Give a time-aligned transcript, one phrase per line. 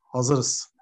[0.00, 0.74] Hazırız.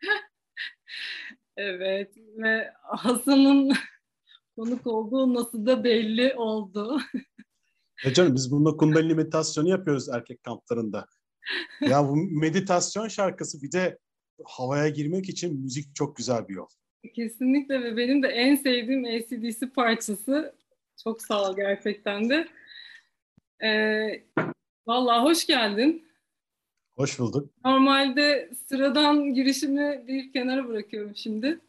[1.56, 3.72] evet ve Hasan'ın
[4.56, 7.00] konuk olduğu nasıl da belli oldu.
[8.04, 11.06] E canım biz bununla kundalini meditasyonu yapıyoruz erkek kamplarında.
[11.80, 13.98] Ya bu meditasyon şarkısı bir de
[14.44, 16.68] havaya girmek için müzik çok güzel bir yol.
[17.14, 20.56] Kesinlikle ve benim de en sevdiğim ACDC parçası.
[21.04, 22.48] Çok sağ ol gerçekten de.
[23.64, 24.24] Ee,
[24.86, 26.11] vallahi hoş geldin.
[26.96, 27.50] Hoş bulduk.
[27.64, 31.60] Normalde sıradan girişimi bir kenara bırakıyorum şimdi.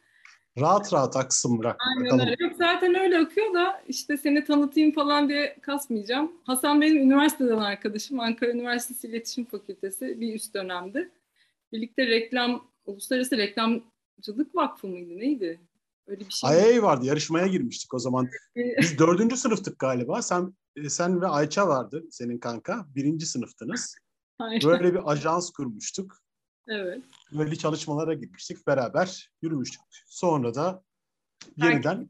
[0.60, 1.78] Rahat rahat aksın bırak.
[1.90, 2.28] Aynen bakalım.
[2.28, 2.44] öyle.
[2.44, 6.32] Yok zaten öyle akıyor da işte seni tanıtayım falan diye kasmayacağım.
[6.44, 8.20] Hasan benim üniversiteden arkadaşım.
[8.20, 11.10] Ankara Üniversitesi İletişim Fakültesi bir üst dönemdi.
[11.72, 15.60] Birlikte reklam, Uluslararası Reklamcılık Vakfı mıydı neydi?
[16.08, 16.50] Öyle bir şey.
[16.50, 18.28] Ay vardı yarışmaya girmiştik o zaman.
[18.56, 20.22] Biz dördüncü sınıftık galiba.
[20.22, 20.54] Sen
[20.88, 22.86] sen ve Ayça vardı senin kanka.
[22.96, 23.96] Birinci sınıftınız.
[24.40, 24.62] Aynen.
[24.64, 26.18] Böyle bir ajans kurmuştuk.
[26.68, 27.04] Evet.
[27.32, 28.68] Böyle çalışmalara gitmiştik.
[28.68, 29.82] Beraber yürümüştük.
[30.08, 30.84] Sonra da
[31.58, 32.10] yeniden herkes,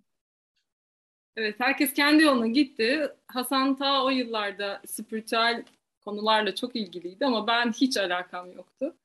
[1.36, 3.10] Evet, herkes kendi yoluna gitti.
[3.28, 5.66] Hasan ta o yıllarda spiritüel
[6.02, 8.98] konularla çok ilgiliydi ama ben hiç alakam yoktu.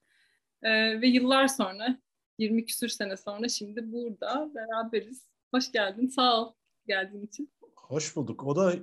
[0.62, 1.98] Ee, ve yıllar sonra,
[2.38, 5.28] 20 küsür sene sonra şimdi burada beraberiz.
[5.54, 6.52] Hoş geldin, sağ ol
[6.86, 7.52] geldiğin için.
[7.76, 8.44] Hoş bulduk.
[8.46, 8.74] O da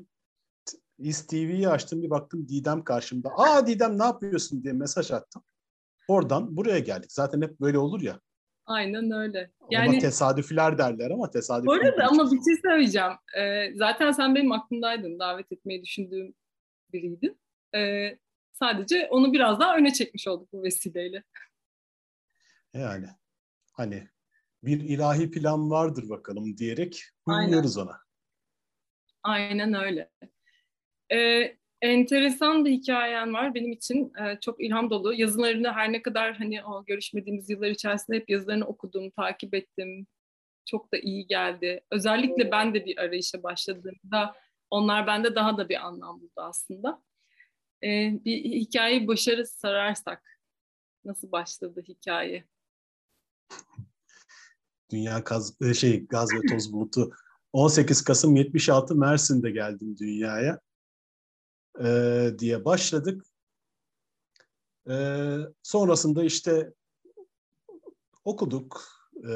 [0.97, 3.29] İS TV'yi açtım bir baktım Didem karşımda.
[3.37, 5.43] Aa Didem ne yapıyorsun diye mesaj attım.
[6.07, 7.11] Oradan buraya geldik.
[7.11, 8.19] Zaten hep böyle olur ya.
[8.65, 9.51] Aynen öyle.
[9.69, 11.65] Yani, Ona tesadüfler derler ama tesadüf.
[11.65, 13.11] Bu arada ama bir şey söyleyeceğim.
[13.37, 15.19] Ee, zaten sen benim aklımdaydın.
[15.19, 16.33] Davet etmeyi düşündüğüm
[16.93, 17.39] biriydin.
[17.75, 18.19] Ee,
[18.53, 21.23] sadece onu biraz daha öne çekmiş olduk bu vesileyle.
[22.73, 23.07] Yani
[23.73, 24.07] hani
[24.63, 27.99] bir ilahi plan vardır bakalım diyerek uyuyoruz ona.
[29.23, 30.11] Aynen öyle.
[31.11, 34.13] Ee, enteresan bir hikayen var benim için.
[34.21, 35.13] Ee, çok ilham dolu.
[35.13, 40.07] Yazılarını her ne kadar hani o görüşmediğimiz yıllar içerisinde hep yazılarını okudum, takip ettim.
[40.65, 41.81] Çok da iyi geldi.
[41.91, 44.35] Özellikle ben de bir arayışa başladığımda
[44.69, 47.03] onlar bende daha da bir anlam buldu aslında.
[47.83, 50.39] Ee, bir hikayeyi başarı sararsak
[51.05, 52.45] nasıl başladı hikaye?
[54.91, 57.11] Dünya gaz, e, şey, gaz ve toz bulutu
[57.53, 60.59] 18 Kasım 76 Mersin'de geldim dünyaya
[61.83, 63.25] e, diye başladık.
[64.89, 64.95] E,
[65.63, 66.73] sonrasında işte
[68.23, 68.87] okuduk.
[69.29, 69.31] E,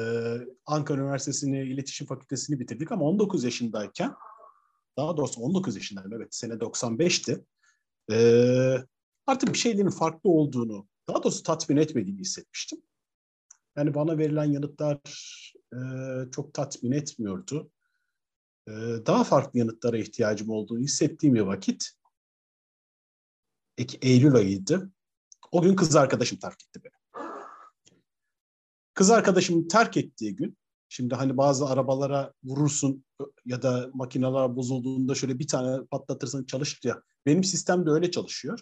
[0.66, 4.14] Ankara Üniversitesi'ni, İletişim Fakültesini bitirdik ama 19 yaşındayken,
[4.96, 7.44] daha doğrusu 19 yaşındayım evet, sene 95'ti.
[8.12, 8.76] Ee,
[9.26, 12.82] artık bir şeylerin farklı olduğunu, daha doğrusu tatmin etmediğini hissetmiştim.
[13.76, 14.98] Yani bana verilen yanıtlar
[15.72, 15.78] e,
[16.30, 17.70] çok tatmin etmiyordu.
[18.68, 18.72] E,
[19.06, 21.90] daha farklı yanıtlara ihtiyacım olduğunu hissettiğim bir vakit
[23.78, 24.90] Eylül ayıydı.
[25.52, 27.24] O gün kız arkadaşım terk etti beni.
[28.94, 30.58] Kız arkadaşımı terk ettiği gün,
[30.88, 33.04] şimdi hani bazı arabalara vurursun
[33.46, 37.02] ya da makineler bozulduğunda şöyle bir tane patlatırsın çalışır ya.
[37.26, 38.60] Benim sistem de öyle çalışıyor.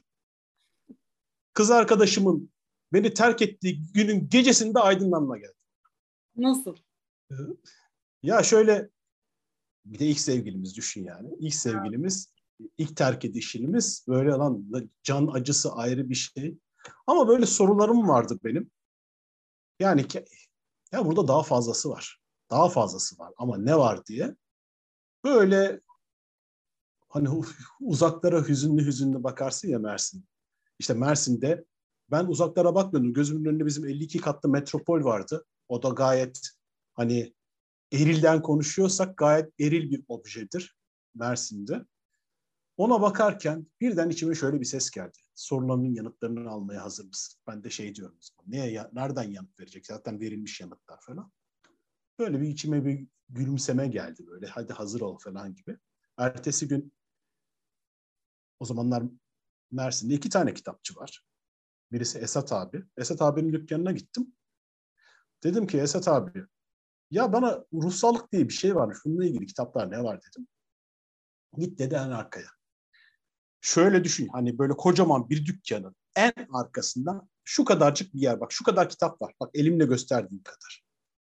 [1.54, 2.50] Kız arkadaşımın
[2.92, 5.54] beni terk ettiği günün gecesinde aydınlanma geldi.
[6.36, 6.76] Nasıl?
[8.22, 8.90] Ya şöyle
[9.84, 11.34] bir de ilk sevgilimiz düşün yani.
[11.38, 12.32] İlk sevgilimiz,
[12.78, 14.70] ilk terk edişimiz böyle lan
[15.02, 16.58] can acısı ayrı bir şey.
[17.06, 18.70] Ama böyle sorularım vardı benim.
[19.80, 20.06] Yani
[20.92, 22.20] ya burada daha fazlası var.
[22.50, 24.36] Daha fazlası var ama ne var diye.
[25.24, 25.80] Böyle
[27.08, 27.28] hani
[27.80, 30.24] uzaklara hüzünlü hüzünlü bakarsın ya Mersin.
[30.78, 31.64] İşte Mersin'de
[32.10, 33.12] ben uzaklara bakmıyordum.
[33.12, 35.44] Gözümün önünde bizim 52 katlı metropol vardı.
[35.68, 36.40] O da gayet
[36.94, 37.34] hani
[37.92, 40.76] erilden konuşuyorsak gayet eril bir objedir
[41.14, 41.84] Mersin'de.
[42.78, 45.18] Ona bakarken birden içime şöyle bir ses geldi.
[45.34, 47.40] Sorularının yanıtlarını almaya hazır mısın?
[47.46, 48.18] Ben de şey diyorum.
[48.46, 49.86] Neye, nereden yanıt verecek?
[49.86, 51.32] Zaten verilmiş yanıtlar falan.
[52.18, 54.46] Böyle bir içime bir gülümseme geldi böyle.
[54.46, 55.78] Hadi hazır ol falan gibi.
[56.18, 56.92] Ertesi gün
[58.60, 59.02] o zamanlar
[59.70, 61.24] Mersin'de iki tane kitapçı var.
[61.92, 62.84] Birisi Esat abi.
[62.96, 64.36] Esat abinin dükkanına gittim.
[65.42, 66.44] Dedim ki Esat abi
[67.10, 68.96] ya bana ruhsallık diye bir şey var.
[69.02, 70.48] Şununla ilgili kitaplar ne var dedim.
[71.56, 72.57] Git dedi en arkaya.
[73.60, 78.64] Şöyle düşün hani böyle kocaman bir dükkanın en arkasında şu kadarcık bir yer bak şu
[78.64, 79.34] kadar kitap var.
[79.40, 80.84] Bak elimle gösterdiğim kadar.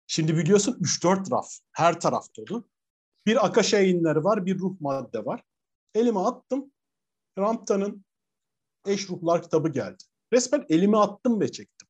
[0.08, 2.70] Şimdi biliyorsun 3-4 raf her taraf dolu.
[3.26, 5.44] Bir Akaş yayınları var, bir ruh madde var.
[5.96, 6.72] Elime attım.
[7.38, 8.06] Rampta'nın
[8.86, 10.04] Eş Ruhlar kitabı geldi.
[10.34, 11.88] Resmen elimi attım ve çektim.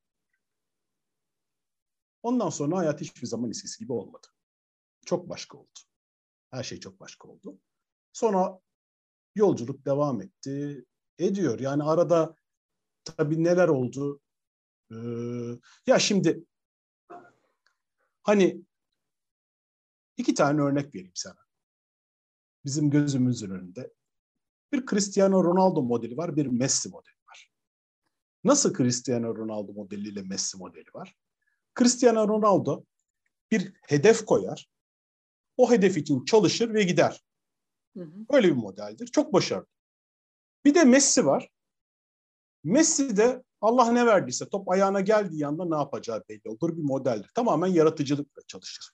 [2.22, 4.26] Ondan sonra hayat hiçbir zaman eskisi gibi olmadı.
[5.06, 5.78] Çok başka oldu.
[6.50, 7.58] Her şey çok başka oldu.
[8.12, 8.60] Sonra
[9.40, 10.84] yolculuk devam etti.
[11.18, 11.60] Ediyor.
[11.60, 12.36] Yani arada
[13.04, 14.20] tabii neler oldu?
[14.90, 14.96] Ee,
[15.86, 16.44] ya şimdi
[18.22, 18.62] hani
[20.16, 21.38] iki tane örnek vereyim sana.
[22.64, 23.92] Bizim gözümüzün önünde.
[24.72, 27.50] Bir Cristiano Ronaldo modeli var, bir Messi modeli var.
[28.44, 31.16] Nasıl Cristiano Ronaldo modeliyle Messi modeli var?
[31.78, 32.84] Cristiano Ronaldo
[33.50, 34.70] bir hedef koyar.
[35.56, 37.24] O hedef için çalışır ve gider.
[37.96, 38.10] Hı hı.
[38.30, 39.06] Öyle bir modeldir.
[39.06, 39.66] Çok başarılı.
[40.64, 41.48] Bir de Messi var.
[42.64, 47.30] Messi de Allah ne verdiyse top ayağına geldiği anda ne yapacağı belli olur bir modeldir.
[47.34, 48.92] Tamamen yaratıcılıkla çalışır.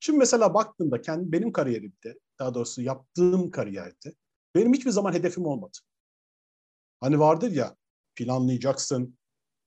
[0.00, 4.14] Şimdi mesela baktığımda kendi benim kariyerimde, daha doğrusu yaptığım kariyerde
[4.54, 5.78] benim hiçbir zaman hedefim olmadı.
[7.00, 7.76] Hani vardır ya
[8.16, 9.18] planlayacaksın,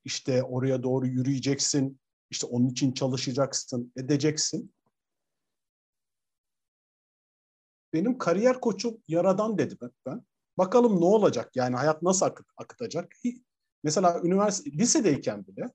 [0.06, 2.00] işte oraya doğru yürüyeceksin,
[2.30, 4.74] işte onun için çalışacaksın, edeceksin.
[7.94, 10.26] Benim kariyer koçum yaradan dedim hep ben.
[10.58, 11.56] Bakalım ne olacak?
[11.56, 13.14] Yani hayat nasıl akıt, akıtacak?
[13.84, 15.72] Mesela üniversite lisedeyken bile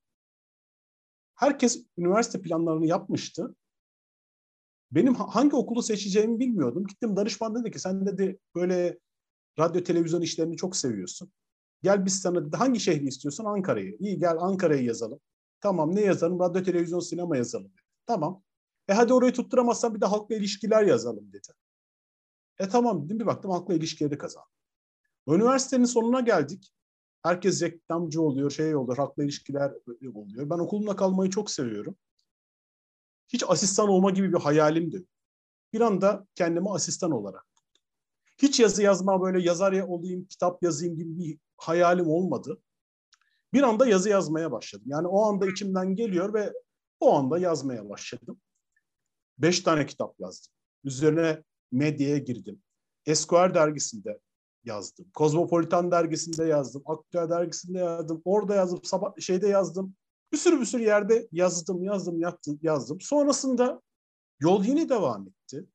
[1.35, 3.55] herkes üniversite planlarını yapmıştı.
[4.93, 6.87] Benim hangi okulu seçeceğimi bilmiyordum.
[6.87, 8.99] Gittim danışman dedi ki sen dedi böyle
[9.59, 11.33] radyo televizyon işlerini çok seviyorsun.
[11.83, 13.45] Gel biz sana dedi hangi şehri istiyorsun?
[13.45, 13.97] Ankara'yı.
[14.01, 15.21] İyi gel Ankara'yı yazalım.
[15.61, 16.41] Tamam ne yazalım?
[16.41, 17.73] Radyo, televizyon, sinema yazalım.
[18.07, 18.43] Tamam.
[18.89, 21.49] E hadi orayı tutturamazsan bir de halkla ilişkiler yazalım dedi.
[22.59, 24.51] E tamam dedim bir baktım halkla ilişkileri kazandım.
[25.29, 26.73] Üniversitenin sonuna geldik.
[27.23, 29.73] Herkes reklamcı oluyor, şey oluyor, halkla ilişkiler
[30.15, 30.51] oluyor.
[30.51, 31.97] Ben okulumda kalmayı çok seviyorum.
[33.29, 35.05] Hiç asistan olma gibi bir hayalim de
[35.73, 37.45] Bir anda kendimi asistan olarak
[38.43, 42.61] Hiç yazı yazma böyle yazar ya olayım, kitap yazayım gibi bir hayalim olmadı
[43.53, 44.87] bir anda yazı yazmaya başladım.
[44.87, 46.53] Yani o anda içimden geliyor ve
[47.01, 48.41] o anda yazmaya başladım.
[49.39, 50.53] Beş tane kitap yazdım.
[50.85, 52.63] Üzerine medyaya girdim.
[53.07, 54.19] Esquire dergisinde
[54.65, 55.07] yazdım.
[55.15, 56.83] Kozmopolitan dergisinde yazdım.
[56.87, 58.23] Aktüel dergisinde yazdım.
[58.25, 58.85] Orada yazdım.
[58.85, 59.95] Sabah şeyde yazdım.
[60.33, 63.01] Bir sürü bir sürü yerde yazdım, yazdım, yazdım, yazdım.
[63.01, 63.83] Sonrasında
[64.41, 65.67] yol yine devam etti.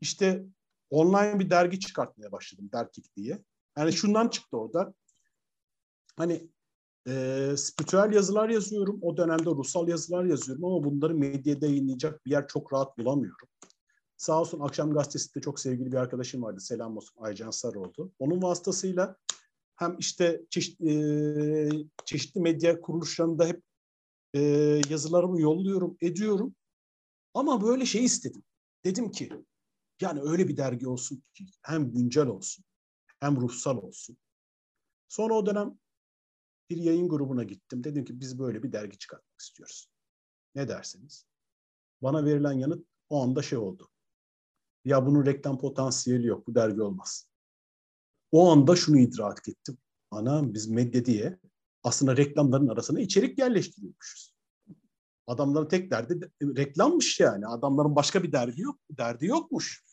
[0.00, 0.44] İşte
[0.90, 3.42] online bir dergi çıkartmaya başladım Derkik diye.
[3.78, 4.94] Yani şundan çıktı orada.
[6.16, 6.48] Hani
[7.08, 8.98] e, spiritüel yazılar yazıyorum.
[9.02, 13.48] O dönemde ruhsal yazılar yazıyorum ama bunları medyada yayınlayacak bir yer çok rahat bulamıyorum.
[14.22, 16.60] Sağ olsun Akşam Gazetesi'nde çok sevgili bir arkadaşım vardı.
[16.60, 18.12] Selam olsun Aycan Sarıoğlu.
[18.18, 19.16] Onun vasıtasıyla
[19.76, 21.68] hem işte çeşit, e,
[22.04, 23.62] çeşitli medya kuruluşlarında hep
[24.34, 24.40] e,
[24.88, 26.54] yazılarımı yolluyorum, ediyorum.
[27.34, 28.42] Ama böyle şey istedim.
[28.84, 29.32] Dedim ki
[30.00, 32.64] yani öyle bir dergi olsun ki hem güncel olsun
[33.20, 34.16] hem ruhsal olsun
[35.08, 35.78] Sonra o dönem
[36.70, 37.84] bir yayın grubuna gittim.
[37.84, 39.88] Dedim ki biz böyle bir dergi çıkartmak istiyoruz.
[40.54, 41.26] Ne dersiniz?
[42.02, 43.91] Bana verilen yanıt o anda şey oldu.
[44.84, 46.46] Ya bunun reklam potansiyeli yok.
[46.46, 47.28] Bu dergi olmaz.
[48.32, 49.78] O anda şunu idrak ettim.
[50.10, 51.38] Ana biz medya diye
[51.82, 54.34] aslında reklamların arasına içerik yerleştiriyormuşuz.
[55.26, 57.46] Adamların tek derdi reklammış yani.
[57.46, 58.78] Adamların başka bir derdi yok.
[58.90, 59.84] Derdi yokmuş.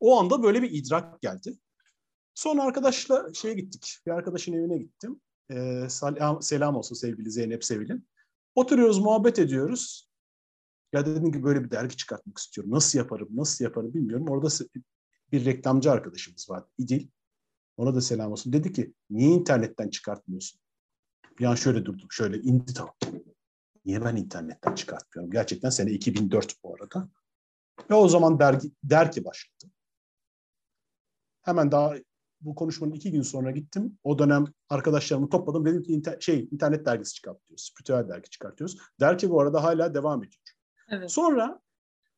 [0.00, 1.58] O anda böyle bir idrak geldi.
[2.34, 3.98] Sonra arkadaşla şeye gittik.
[4.06, 5.20] Bir arkadaşın evine gittim.
[5.50, 5.88] Ee,
[6.40, 8.08] selam olsun sevgili Zeynep Sevil'in.
[8.54, 10.07] Oturuyoruz, muhabbet ediyoruz.
[10.92, 12.72] Ya dedim ki böyle bir dergi çıkartmak istiyorum.
[12.72, 14.26] Nasıl yaparım, nasıl yaparım bilmiyorum.
[14.28, 14.48] Orada
[15.32, 17.08] bir reklamcı arkadaşımız var, İdil.
[17.76, 18.52] Ona da selam olsun.
[18.52, 20.60] Dedi ki, niye internetten çıkartmıyorsun?
[21.46, 22.94] An şöyle durduk, şöyle indi tamam.
[23.84, 25.30] Niye ben internetten çıkartmıyorum?
[25.30, 27.08] Gerçekten sene 2004 bu arada.
[27.90, 29.72] Ve o zaman dergi, dergi başladı.
[31.42, 31.94] Hemen daha
[32.40, 33.98] bu konuşmanın iki gün sonra gittim.
[34.04, 35.66] O dönem arkadaşlarımı topladım.
[35.66, 37.70] Dedim ki inter, şey internet dergisi çıkartıyoruz.
[37.72, 38.78] Spiritüel dergi çıkartıyoruz.
[39.00, 40.42] Dergi bu arada hala devam ediyor.
[40.88, 41.10] Evet.
[41.10, 41.60] Sonra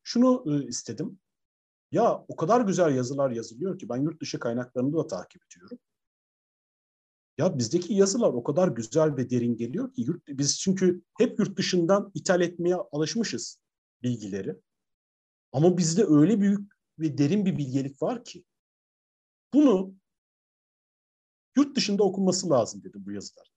[0.03, 1.19] şunu ıı, istedim.
[1.91, 5.79] Ya o kadar güzel yazılar yazılıyor ki ben yurt dışı kaynaklarını da takip ediyorum.
[7.37, 11.57] Ya bizdeki yazılar o kadar güzel ve derin geliyor ki yurt, biz çünkü hep yurt
[11.57, 13.59] dışından ithal etmeye alışmışız
[14.03, 14.55] bilgileri.
[15.51, 18.45] Ama bizde öyle büyük ve derin bir bilgelik var ki
[19.53, 19.95] bunu
[21.57, 23.51] yurt dışında okunması lazım dedi bu yazılar.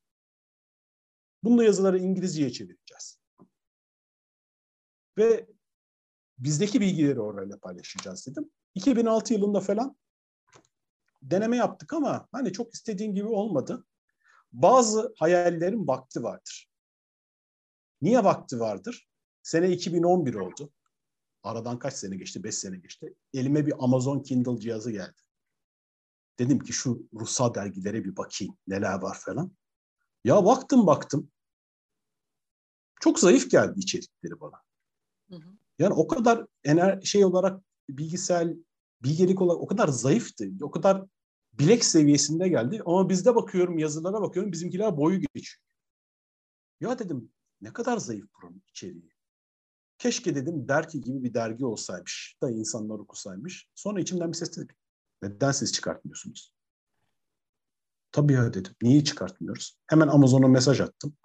[1.43, 3.19] Bunun yazıları İngilizceye çevireceğiz.
[5.19, 5.47] Ve
[6.39, 8.51] bizdeki bilgileri orayla paylaşacağız dedim.
[8.75, 9.97] 2006 yılında falan
[11.23, 13.87] deneme yaptık ama hani çok istediğim gibi olmadı.
[14.53, 16.71] Bazı hayallerin vakti vardır.
[18.03, 19.09] Niye vakti vardır?
[19.43, 20.73] Sene 2011 oldu.
[21.43, 22.45] Aradan kaç sene geçti?
[22.45, 23.15] Beş sene geçti.
[23.35, 25.21] Elime bir Amazon Kindle cihazı geldi.
[26.39, 29.53] Dedim ki şu ruhsal dergilere bir bakayım neler var falan.
[30.25, 31.31] Ya baktım baktım.
[33.01, 34.63] Çok zayıf geldi içerikleri bana.
[35.29, 35.49] Hı hı.
[35.79, 38.49] Yani o kadar ener şey olarak bilgisayar
[39.03, 40.51] bilgelik olarak o kadar zayıftı.
[40.63, 41.05] O kadar
[41.53, 42.83] bilek seviyesinde geldi.
[42.87, 45.63] Ama bizde bakıyorum yazılara bakıyorum bizimkiler boyu geçiyor.
[46.81, 49.11] Ya dedim ne kadar zayıf buranın içeriği.
[49.99, 53.69] Keşke dedim derki gibi bir dergi olsaymış da insanlar okusaymış.
[53.75, 54.73] Sonra içimden bir ses dedi.
[55.23, 56.55] Neden siz çıkartmıyorsunuz?
[58.13, 58.73] Tabii ya dedim.
[58.83, 59.79] Niye çıkartmıyoruz?
[59.87, 61.17] Hemen Amazon'a mesaj attım.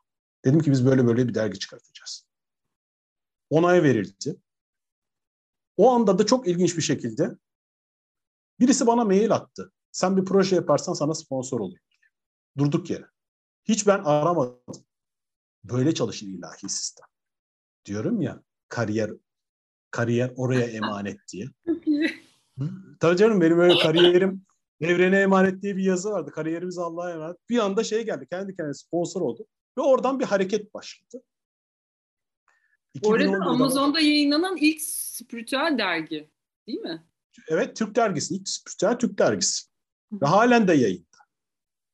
[0.46, 2.29] Dedim ki biz böyle böyle bir dergi çıkartacağız.
[3.50, 4.36] Onay verildi.
[5.78, 7.38] O anda da çok ilginç bir şekilde
[8.60, 9.72] birisi bana mail attı.
[9.92, 11.78] Sen bir proje yaparsan sana sponsor olur.
[12.58, 13.06] Durduk yere.
[13.66, 14.86] Hiç ben aramadım.
[15.64, 17.08] Böyle çalışır ilahi sistem.
[17.86, 19.12] Diyorum ya kariyer
[19.92, 21.48] kariyer oraya emanet diye.
[23.00, 24.46] Tabii canım benim öyle kariyerim
[24.82, 26.32] evrene emanet diye bir yazı vardı.
[26.32, 27.38] Kariyerimiz Allah'a emanet.
[27.50, 28.28] Bir anda şey geldi.
[28.32, 29.46] Kendi kendine sponsor oldu.
[29.78, 31.24] Ve oradan bir hareket başladı.
[33.04, 36.30] Bu arada Amazon'da yayınlanan ilk spiritüel dergi
[36.68, 37.04] değil mi?
[37.48, 38.36] Evet Türk dergisi.
[38.36, 39.70] İlk spiritüel Türk dergisi.
[40.12, 41.06] Ve halen de yayında.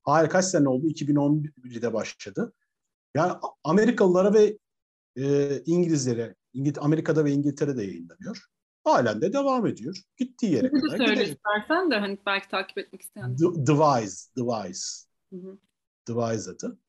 [0.04, 0.88] Hala kaç sene oldu?
[0.88, 2.54] 2011'de başladı.
[3.16, 3.34] Yani
[3.64, 4.58] Amerikalılara ve
[5.18, 8.46] e, İngilizlere, İngil Amerika'da ve İngiltere'de yayınlanıyor.
[8.84, 10.02] Halen de devam ediyor.
[10.18, 11.00] Gittiği yere kadar.
[11.00, 13.38] Bunu söyle istersen de hani belki takip etmek isteyen.
[13.38, 14.80] Device, Device.
[15.34, 15.58] Hı hı.
[16.08, 16.80] Device adı.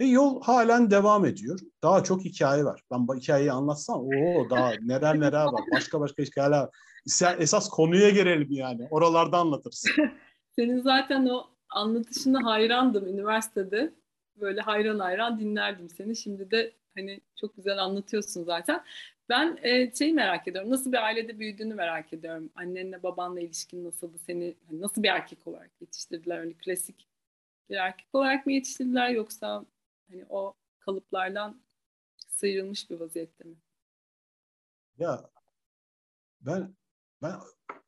[0.00, 1.58] Ve yol halen devam ediyor.
[1.82, 2.80] Daha çok hikaye var.
[2.92, 5.62] Ben bu hikayeyi anlatsam o daha neler neler var.
[5.72, 6.68] Başka başka hikayeler
[7.06, 8.88] Sen esas konuya girelim yani.
[8.90, 9.84] Oralarda anlatırız.
[10.56, 13.92] Senin zaten o anlatışına hayrandım üniversitede.
[14.36, 16.16] Böyle hayran hayran dinlerdim seni.
[16.16, 18.84] Şimdi de hani çok güzel anlatıyorsun zaten.
[19.28, 20.70] Ben e, şeyi merak ediyorum.
[20.70, 22.50] Nasıl bir ailede büyüdüğünü merak ediyorum.
[22.54, 24.18] Annenle babanla ilişkin nasıldı?
[24.26, 26.38] Seni hani nasıl bir erkek olarak yetiştirdiler?
[26.38, 27.08] Hani klasik
[27.70, 29.64] bir erkek olarak mı yetiştirdiler yoksa
[30.10, 31.62] hani o kalıplardan
[32.28, 33.56] sıyrılmış bir vaziyette mi?
[34.98, 35.30] Ya
[36.40, 36.74] ben
[37.22, 37.34] ben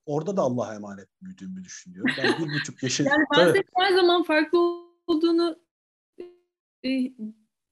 [0.07, 2.15] orada da Allah'a emanet büyüdüğümü düşünüyorum.
[2.19, 3.09] Ben bir buçuk yaşında...
[3.09, 3.65] yani ben tabii.
[3.77, 4.59] her zaman farklı
[5.07, 5.61] olduğunu
[6.85, 7.13] e,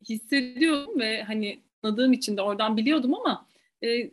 [0.08, 3.48] hissediyorum ve hani anladığım için de oradan biliyordum ama
[3.84, 4.10] e,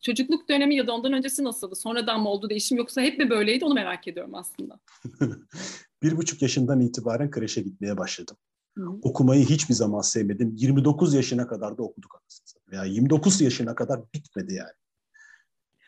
[0.00, 1.76] çocukluk dönemi ya da ondan öncesi nasıldı?
[1.76, 4.80] Sonradan mı oldu değişim yoksa hep mi böyleydi onu merak ediyorum aslında.
[6.02, 8.36] bir buçuk yaşından itibaren kreşe gitmeye başladım.
[8.76, 8.90] Hı.
[9.02, 10.54] Okumayı hiçbir zaman sevmedim.
[10.56, 12.76] 29 yaşına kadar da okuduk aslında.
[12.76, 14.72] Ya 29 yaşına kadar bitmedi yani.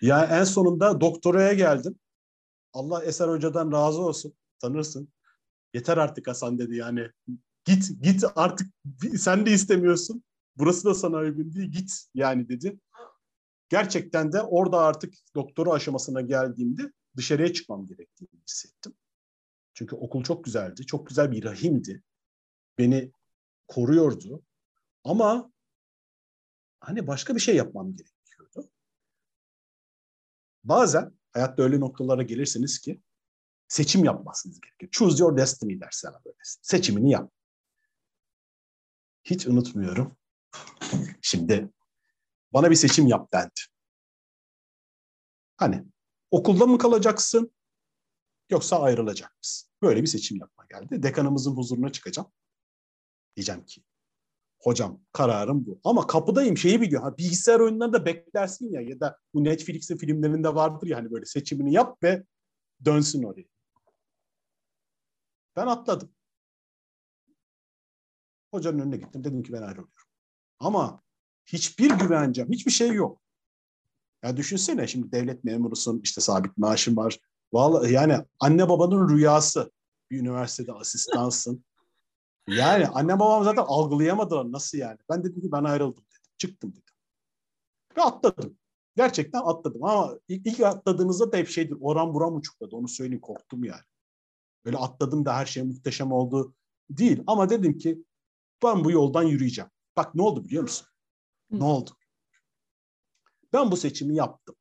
[0.01, 1.99] Ya en sonunda doktoraya geldim.
[2.73, 4.35] Allah Eser Hoca'dan razı olsun.
[4.59, 5.09] Tanırsın.
[5.75, 7.11] Yeter artık Hasan dedi yani.
[7.65, 8.69] Git git artık
[9.19, 10.25] sen de istemiyorsun.
[10.57, 11.73] Burası da sana uygun değil.
[11.73, 12.79] Git yani dedi.
[13.69, 18.95] Gerçekten de orada artık doktora aşamasına geldiğimde dışarıya çıkmam gerektiğini hissettim.
[19.75, 20.87] Çünkü okul çok güzeldi.
[20.87, 22.03] Çok güzel bir rahimdi.
[22.79, 23.13] Beni
[23.69, 24.43] koruyordu.
[25.05, 25.53] Ama
[26.81, 28.71] hani başka bir şey yapmam gerekiyordu.
[30.65, 33.03] Bazen hayatta öyle noktalara gelirsiniz ki
[33.69, 34.91] seçim yapmasınız gerekiyor.
[34.93, 36.37] Choose your destiny der sana böyle.
[36.43, 37.33] Seçimini yap.
[39.25, 40.17] Hiç unutmuyorum.
[41.23, 41.73] Şimdi
[42.53, 43.61] bana bir seçim yap dendi.
[45.57, 45.85] Hani
[46.31, 47.53] okulda mı kalacaksın
[48.51, 49.71] yoksa ayrılacak mısın?
[49.83, 51.03] Böyle bir seçim yapma geldi.
[51.03, 52.33] Dekanımızın huzuruna çıkacağım.
[53.37, 53.83] Diyeceğim ki
[54.59, 55.81] hocam kararım bu.
[55.85, 57.03] Ama kapıdayım şeyi biliyor.
[57.03, 61.73] Ha, bilgisayar oyunlarında beklersin ya ya da bu Netflix'in filmlerinde vardır ya hani böyle seçimini
[61.73, 62.25] yap ve
[62.85, 63.45] dönsün oraya.
[65.57, 66.11] Ben atladım.
[68.51, 69.25] Hocanın önüne gittim.
[69.25, 69.93] Dedim ki ben ayrılıyorum.
[70.61, 71.03] Ama
[71.47, 73.21] hiçbir güvencem, hiçbir şey yok.
[74.23, 77.19] Ya düşünsene şimdi devlet memurusun, işte sabit maaşın var.
[77.53, 79.73] Vallahi yani anne babanın rüyası.
[80.11, 81.65] Bir üniversitede asistansın.
[82.49, 84.99] Yani anne babam zaten algılayamadılar nasıl yani.
[85.11, 86.33] Ben dedim ki ben ayrıldım dedim.
[86.39, 86.95] Çıktım dedim.
[87.97, 88.59] Ve atladım.
[88.97, 91.77] Gerçekten atladım ama ilk, ilk atladığınızda da hep şeydir.
[91.81, 92.77] Oran buram uçukladı.
[92.77, 93.83] Onu söyleyeyim korktum yani.
[94.65, 96.55] Böyle atladım da her şey muhteşem oldu
[96.91, 97.23] değil.
[97.27, 98.05] Ama dedim ki
[98.63, 99.71] ben bu yoldan yürüyeceğim.
[99.97, 100.87] Bak ne oldu biliyor musun?
[101.51, 101.61] Hı.
[101.61, 101.91] Ne oldu?
[103.53, 104.57] Ben bu seçimi yaptım.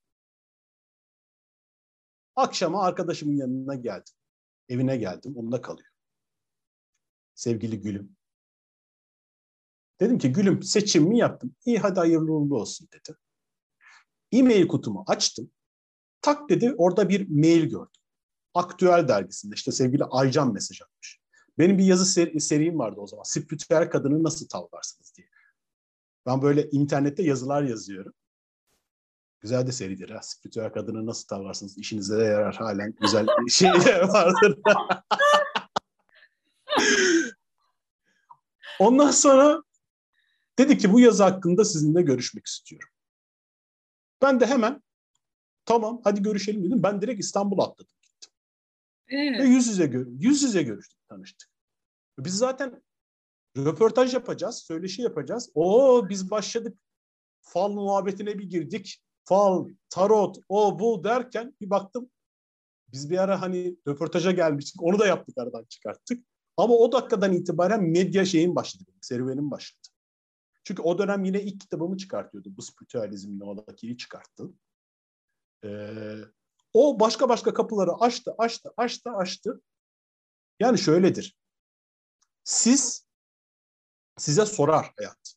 [2.36, 4.14] Akşama arkadaşımın yanına geldim.
[4.70, 5.34] Evine geldim.
[5.38, 5.95] Onunla kalıyor.
[7.36, 8.16] Sevgili Gülüm.
[10.00, 11.56] Dedim ki Gülüm seçimimi yaptım.
[11.66, 13.18] İyi hadi hayırlı uğurlu olsun dedi.
[14.32, 15.52] E-mail kutumu açtım.
[16.22, 18.02] Tak dedi orada bir mail gördüm.
[18.54, 21.20] Aktüel dergisinde işte sevgili Aycan mesaj atmış.
[21.58, 23.24] Benim bir yazı seri, serim vardı o zaman.
[23.24, 25.28] Spiritüel kadını nasıl tavlarsınız diye.
[26.26, 28.14] Ben böyle internette yazılar yazıyorum.
[29.40, 30.20] Güzel de seridir ha.
[30.22, 31.78] Spiritüel kadını nasıl tavlarsınız?
[31.78, 34.60] İşinize de yarar halen güzel şeyler vardır.
[38.80, 39.64] Ondan sonra
[40.60, 42.90] dedi ki bu yazı hakkında sizinle görüşmek istiyorum.
[44.22, 44.84] Ben de hemen
[45.66, 46.84] tamam hadi görüşelim dedim.
[46.84, 48.32] Ben direkt İstanbul'a atladım gittim.
[49.08, 49.40] Evet.
[49.40, 51.50] Ve yüz yüze, yüz yüze görüştük, tanıştık.
[52.20, 52.84] Biz zaten
[53.58, 55.50] röportaj yapacağız, söyleşi yapacağız.
[55.54, 56.78] O biz başladık
[57.42, 59.02] fal muhabbetine bir girdik.
[59.24, 62.10] Fal, tarot, o bu derken bir baktım
[62.96, 64.84] biz bir ara hani röportaja gelmiştik.
[64.84, 66.26] Onu da yaptık aradan çıkarttık.
[66.58, 68.92] Ama o dakikadan itibaren medya şeyin başladı.
[69.02, 69.88] Serüvenim başladı.
[70.64, 72.58] Çünkü o dönem yine ilk kitabımı çıkartıyordu.
[72.58, 74.54] Bu spiritüalizmle oradakini çıkarttı.
[75.64, 76.18] Ee,
[76.74, 79.62] o başka başka kapıları açtı, açtı, açtı, açtı.
[80.60, 81.38] Yani şöyledir.
[82.44, 83.08] Siz
[84.18, 85.36] size sorar hayat.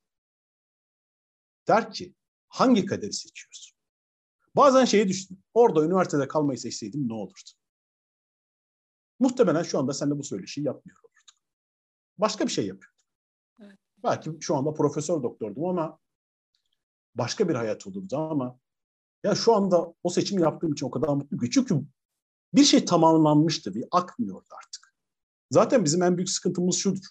[1.68, 2.14] Der ki
[2.48, 3.78] hangi kaderi seçiyorsun?
[4.57, 5.42] Bazen şeyi düşündüm.
[5.54, 7.50] Orada üniversitede kalmayı seçseydim ne olurdu?
[9.18, 11.08] Muhtemelen şu anda sen de bu söyleşiyi yapmıyor olurduk.
[12.18, 12.98] Başka bir şey yapıyorduk.
[13.61, 13.78] Evet.
[14.04, 15.98] Belki şu anda profesör doktordum ama
[17.14, 18.59] başka bir hayat olurdu ama
[19.24, 21.50] ya şu anda o seçimi yaptığım için o kadar mutluyum.
[21.50, 21.85] Çünkü
[22.54, 24.94] bir şey tamamlanmıştı, bir akmıyordu artık.
[25.50, 27.07] Zaten bizim en büyük sıkıntımız şudur.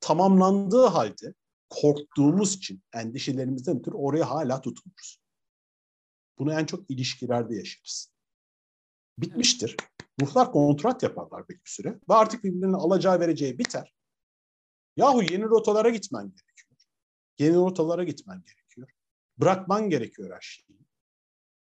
[0.00, 1.34] Tamamlandığı halde
[1.68, 5.20] korktuğumuz için endişelerimizden ötürü oraya hala tutunuruz.
[6.38, 8.12] Bunu en çok ilişkilerde yaşarız.
[9.18, 9.76] Bitmiştir.
[10.20, 13.94] Ruhlar kontrat yaparlar belli bir süre ve artık birbirlerine alacağı vereceği biter.
[14.96, 16.80] Yahu yeni rotalara gitmen gerekiyor.
[17.38, 18.88] Yeni rotalara gitmen gerekiyor.
[19.38, 20.78] Bırakman gerekiyor her şeyi.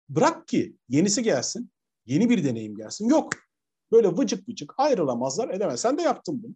[0.08, 1.70] Bırak ki yenisi gelsin,
[2.06, 3.08] yeni bir deneyim gelsin.
[3.08, 3.32] Yok.
[3.92, 5.80] Böyle vıcık vıcık ayrılamazlar edemez.
[5.80, 6.54] Sen de yaptın bunu.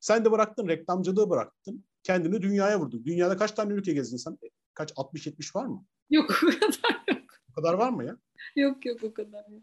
[0.00, 1.84] Sen de bıraktın, reklamcılığı bıraktın.
[2.02, 3.04] Kendini dünyaya vurdun.
[3.04, 4.32] Dünyada kaç tane ülke gezdin sen?
[4.32, 4.92] E, kaç?
[4.92, 5.86] 60-70 var mı?
[6.10, 7.30] Yok o kadar yok.
[7.50, 8.16] O kadar var mı ya?
[8.56, 9.62] Yok yok o kadar yok.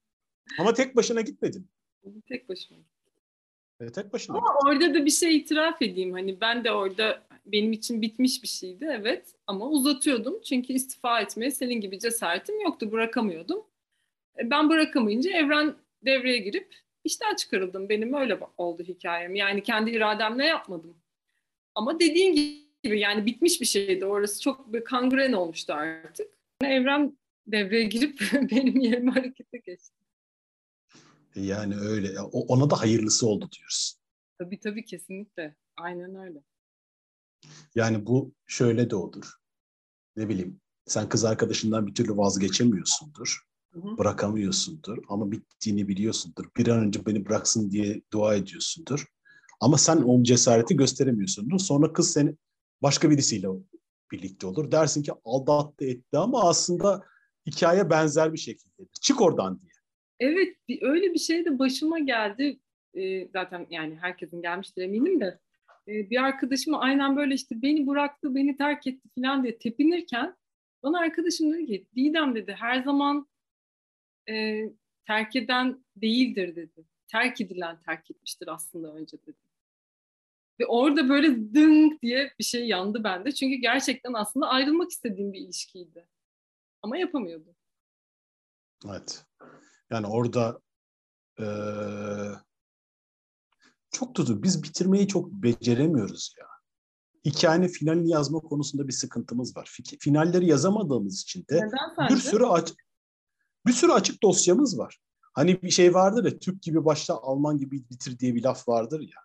[0.60, 1.70] Ama tek başına gitmedin.
[2.28, 2.80] Tek başıma.
[3.80, 4.38] E, tek başına.
[4.38, 6.14] Ama orada da bir şey itiraf edeyim.
[6.14, 10.42] Hani ben de orada benim için bitmiş bir şeydi evet ama uzatıyordum.
[10.42, 12.92] Çünkü istifa etmeye senin gibi cesaretim yoktu.
[12.92, 13.64] Bırakamıyordum.
[14.40, 17.90] E, ben bırakamayınca evren devreye girip işten çıkarıldım.
[17.90, 19.36] Benim öyle oldu hikayem.
[19.36, 20.96] Yani kendi irademle yapmadım.
[21.76, 24.06] Ama dediğin gibi yani bitmiş bir şeydi.
[24.06, 26.28] Orası çok bir kangren olmuştu artık.
[26.64, 28.20] Evren devreye girip
[28.52, 30.03] benim yerime harekete geçti.
[31.36, 32.22] Yani öyle.
[32.22, 34.00] Ona da hayırlısı oldu diyoruz.
[34.40, 35.56] Tabii tabii kesinlikle.
[35.78, 36.44] Aynen öyle.
[37.76, 39.34] Yani bu şöyle de olur.
[40.16, 43.40] Ne bileyim sen kız arkadaşından bir türlü vazgeçemiyorsundur.
[43.72, 43.98] Hı hı.
[43.98, 46.46] Bırakamıyorsundur ama bittiğini biliyorsundur.
[46.58, 49.06] Bir an önce beni bıraksın diye dua ediyorsundur.
[49.60, 51.60] Ama sen o cesareti gösteremiyorsundur.
[51.60, 52.36] Sonra kız seni
[52.82, 53.48] başka birisiyle
[54.12, 54.72] birlikte olur.
[54.72, 57.04] Dersin ki aldattı etti ama aslında
[57.46, 58.84] hikaye benzer bir şekilde.
[59.02, 59.73] Çık oradan diye.
[60.24, 62.60] Evet öyle bir şey de başıma geldi.
[62.94, 65.40] e, zaten yani herkesin gelmiştir eminim de
[65.88, 70.36] e, bir arkadaşıma aynen böyle işte beni bıraktı, beni terk etti falan diye tepinirken
[70.84, 73.28] bana arkadaşım dedi ki Didem dedi her zaman
[74.30, 74.64] e,
[75.08, 76.86] terk eden değildir dedi.
[77.08, 79.38] Terk edilen terk etmiştir aslında önce dedi.
[80.60, 83.32] Ve orada böyle dınk diye bir şey yandı bende.
[83.32, 86.08] Çünkü gerçekten aslında ayrılmak istediğim bir ilişkiydi.
[86.82, 87.56] Ama yapamıyordum.
[88.90, 89.26] Evet.
[89.94, 90.60] Yani orada
[91.40, 91.46] ee,
[93.92, 94.44] çok tutu.
[94.44, 96.48] Biz bitirmeyi çok beceremiyoruz ya.
[97.26, 99.80] Hikayenin finalini yazma konusunda bir sıkıntımız var.
[100.00, 101.70] Finalleri yazamadığımız için de
[102.10, 102.74] bir sürü aç
[103.66, 105.00] bir sürü açık dosyamız var.
[105.34, 109.00] Hani bir şey vardır ya Türk gibi başta Alman gibi bitir diye bir laf vardır
[109.00, 109.22] ya.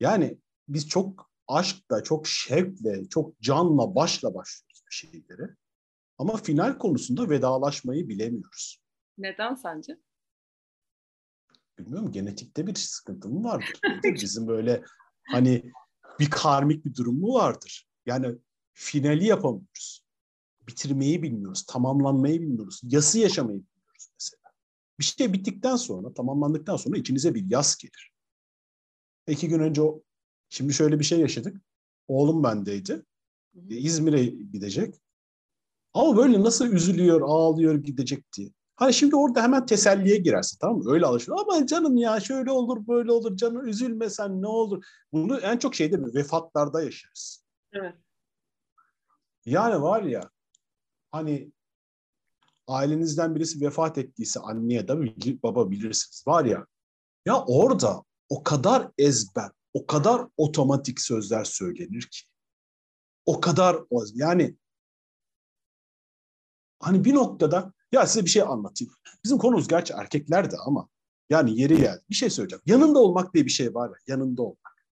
[0.00, 5.56] Yani biz çok aşkla, çok şevkle, çok canla, başla başlıyoruz bir şeyleri.
[6.18, 8.81] Ama final konusunda vedalaşmayı bilemiyoruz.
[9.22, 9.98] Neden sence?
[11.78, 13.80] Bilmiyorum genetikte bir sıkıntı mı vardır?
[14.04, 14.84] Bizim böyle
[15.28, 15.72] hani
[16.20, 17.88] bir karmik bir durum mu vardır?
[18.06, 18.38] Yani
[18.72, 20.04] finali yapamıyoruz.
[20.68, 24.42] Bitirmeyi bilmiyoruz, tamamlanmayı bilmiyoruz, yası yaşamayı bilmiyoruz mesela.
[24.98, 28.12] Bir şey bittikten sonra, tamamlandıktan sonra içinize bir yas gelir.
[29.28, 30.02] İki gün önce o,
[30.48, 31.56] şimdi şöyle bir şey yaşadık.
[32.08, 33.04] Oğlum bendeydi.
[33.68, 34.94] İzmir'e gidecek.
[35.94, 38.52] Ama böyle nasıl üzülüyor, ağlıyor gidecek diye.
[38.76, 40.92] Hani şimdi orada hemen teselliye girersin tamam mı?
[40.92, 41.38] Öyle alışıyor.
[41.40, 44.84] Ama canım ya şöyle olur böyle olur canım üzülmesen ne olur.
[45.12, 46.14] Bunu en çok şeyde mi?
[46.14, 47.44] Vefatlarda yaşarız.
[47.72, 47.94] Evet.
[49.46, 50.30] Yani var ya
[51.10, 51.52] hani
[52.66, 54.96] ailenizden birisi vefat ettiyse anne ya da
[55.42, 56.24] baba bilirsiniz.
[56.26, 56.66] Var ya
[57.26, 62.20] ya orada o kadar ezber, o kadar otomatik sözler söylenir ki.
[63.26, 63.76] O kadar
[64.14, 64.56] yani
[66.80, 68.94] hani bir noktada ya size bir şey anlatayım.
[69.24, 70.88] Bizim konumuz gerçi erkeklerdi ama
[71.30, 72.02] yani yeri geldi.
[72.10, 72.62] Bir şey söyleyeceğim.
[72.66, 73.96] Yanında olmak diye bir şey var ya.
[74.06, 74.86] Yanında olmak.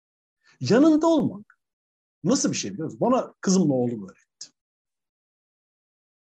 [0.60, 1.60] Yanında olmak
[2.24, 3.00] nasıl bir şey biliyor musun?
[3.02, 4.48] Bana kızımla oğlum öğretti.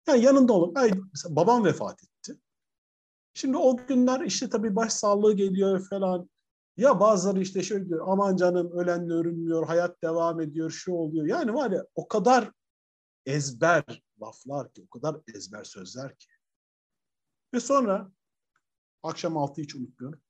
[0.09, 0.79] Yani yanında olmak.
[0.79, 2.41] Ay, mesela babam vefat etti.
[3.35, 6.31] Şimdi o günler işte tabii baş sağlığı geliyor falan.
[6.77, 11.27] Ya bazıları işte şöyle diyor aman canım ölenle örünmüyor, hayat devam ediyor, şu oluyor.
[11.27, 12.51] Yani var ya o kadar
[13.27, 16.27] ezber laflar ki, o kadar ezber sözler ki.
[17.55, 18.13] Ve sonra
[19.03, 20.23] akşam altı hiç unutmuyorum.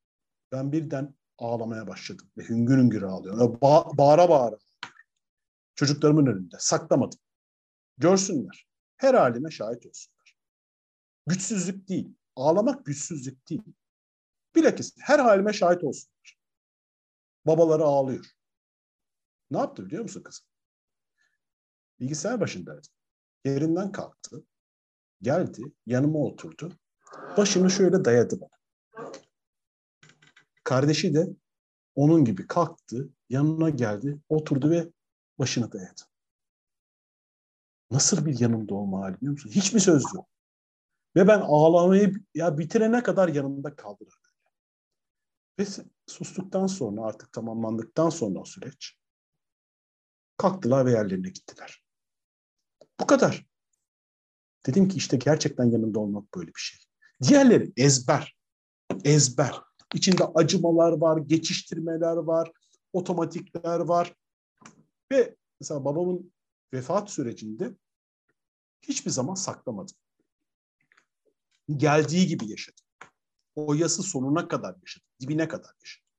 [0.52, 2.30] Ben birden ağlamaya başladım.
[2.38, 3.54] Ve hüngür hüngür ağlıyorum.
[3.54, 4.59] Ba- bağıra bağıra.
[5.74, 6.56] Çocuklarımın önünde.
[6.59, 7.18] Saklamadım.
[7.98, 8.68] Görsünler.
[8.96, 10.37] Her halime şahit olsunlar.
[11.26, 12.14] Güçsüzlük değil.
[12.37, 13.62] Ağlamak güçsüzlük değil.
[14.54, 16.38] Bilakis her halime şahit olsunlar.
[17.46, 18.26] Babaları ağlıyor.
[19.50, 20.46] Ne yaptı biliyor musun kızım?
[22.00, 22.88] Bilgisayar başındaydı.
[23.44, 24.44] Yerinden kalktı.
[25.22, 26.80] Geldi, yanıma oturdu.
[27.37, 28.51] Başını şöyle dayadı bana.
[30.64, 31.27] Kardeşi de
[31.94, 34.88] onun gibi kalktı, yanına geldi, oturdu ve
[35.38, 36.01] başını dayadı.
[37.90, 39.51] Nasıl bir yanımda olma hali biliyor musun?
[39.51, 40.29] Hiçbir söz yok.
[41.16, 44.05] Ve ben ağlamayı ya bitirene kadar yanımda kaldı.
[45.59, 45.64] Ve
[46.07, 48.96] sustuktan sonra artık tamamlandıktan sonra o süreç
[50.37, 51.85] kalktılar ve yerlerine gittiler.
[53.01, 53.46] Bu kadar.
[54.66, 56.89] Dedim ki işte gerçekten yanında olmak böyle bir şey.
[57.22, 58.37] Diğerleri ezber.
[59.04, 59.61] Ezber.
[59.94, 62.52] İçinde acımalar var, geçiştirmeler var,
[62.92, 64.14] otomatikler var.
[65.12, 66.33] Ve mesela babamın
[66.74, 67.74] vefat sürecinde
[68.83, 69.96] hiçbir zaman saklamadım.
[71.76, 72.85] Geldiği gibi yaşadım.
[73.54, 75.09] O yası sonuna kadar yaşadım.
[75.20, 76.11] Dibine kadar yaşadım.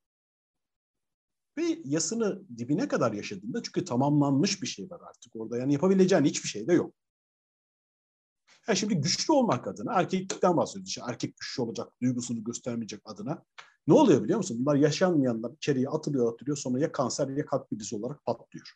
[1.57, 5.57] Ve yasını dibine kadar yaşadığında çünkü tamamlanmış bir şey var artık orada.
[5.57, 6.95] Yani yapabileceğin hiçbir şey de yok.
[8.67, 10.89] Yani şimdi güçlü olmak adına erkeklikten bahsediyoruz.
[10.89, 13.43] İşte erkek güçlü olacak, duygusunu göstermeyecek adına.
[13.87, 14.57] Ne oluyor biliyor musun?
[14.59, 18.73] Bunlar yaşanmayanlar içeriye atılıyor atılıyor sonra ya kanser ya kalp krizi olarak patlıyor.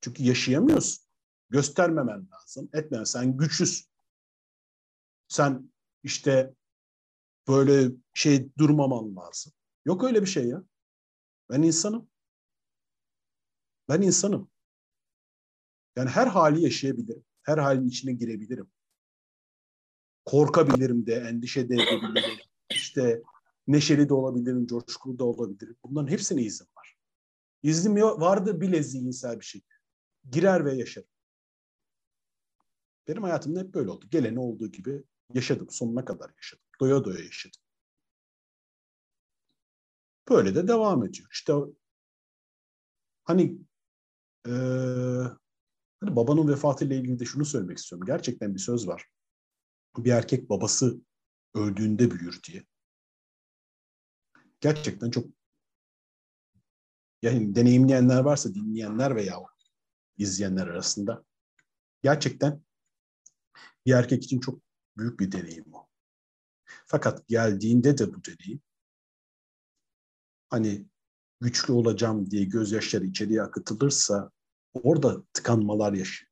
[0.00, 1.04] Çünkü yaşayamıyorsun.
[1.50, 2.68] Göstermemen lazım.
[2.72, 3.04] Etmemen.
[3.04, 3.88] Sen güçsüz.
[5.28, 6.54] Sen işte
[7.48, 9.52] böyle şey durmaman lazım.
[9.84, 10.64] Yok öyle bir şey ya.
[11.50, 12.08] Ben insanım.
[13.88, 14.50] Ben insanım.
[15.96, 17.24] Yani her hali yaşayabilirim.
[17.42, 18.70] Her halin içine girebilirim.
[20.24, 22.38] Korkabilirim de, endişe de edebilirim.
[22.70, 23.22] İşte
[23.66, 25.76] neşeli de olabilirim, coşkulu da olabilirim.
[25.84, 26.96] Bunların hepsine izin var.
[27.62, 29.62] İznim vardı bile zihinsel bir şey.
[30.30, 31.08] Girer ve yaşarım.
[33.08, 34.06] Benim hayatımda hep böyle oldu.
[34.10, 35.02] Geleni olduğu gibi
[35.34, 35.66] yaşadım.
[35.70, 36.64] Sonuna kadar yaşadım.
[36.80, 37.60] Doya doya yaşadım.
[40.28, 41.28] Böyle de devam ediyor.
[41.32, 41.52] İşte
[43.24, 43.58] hani
[44.46, 44.52] e,
[46.04, 48.06] Hani babanın vefatıyla ilgili de şunu söylemek istiyorum.
[48.06, 49.08] Gerçekten bir söz var.
[49.96, 51.00] Bir erkek babası
[51.54, 52.66] öldüğünde büyür diye.
[54.60, 55.26] Gerçekten çok
[57.22, 59.42] yani deneyimleyenler varsa dinleyenler veya
[60.18, 61.24] izleyenler arasında
[62.02, 62.62] gerçekten
[63.86, 64.60] bir erkek için çok
[64.96, 65.88] büyük bir deneyim o.
[66.86, 68.60] Fakat geldiğinde de bu deneyim
[70.48, 70.86] hani
[71.40, 74.30] güçlü olacağım diye gözyaşları içeriye akıtılırsa
[74.74, 76.30] orada tıkanmalar yaşıyor.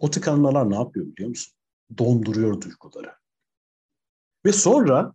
[0.00, 1.54] O tıkanmalar ne yapıyor biliyor musun?
[1.98, 3.14] Donduruyor duyguları.
[4.46, 5.14] Ve sonra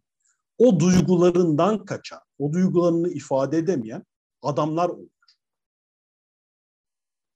[0.57, 4.03] o duygularından kaçan, o duygularını ifade edemeyen
[4.41, 5.09] adamlar oluyor.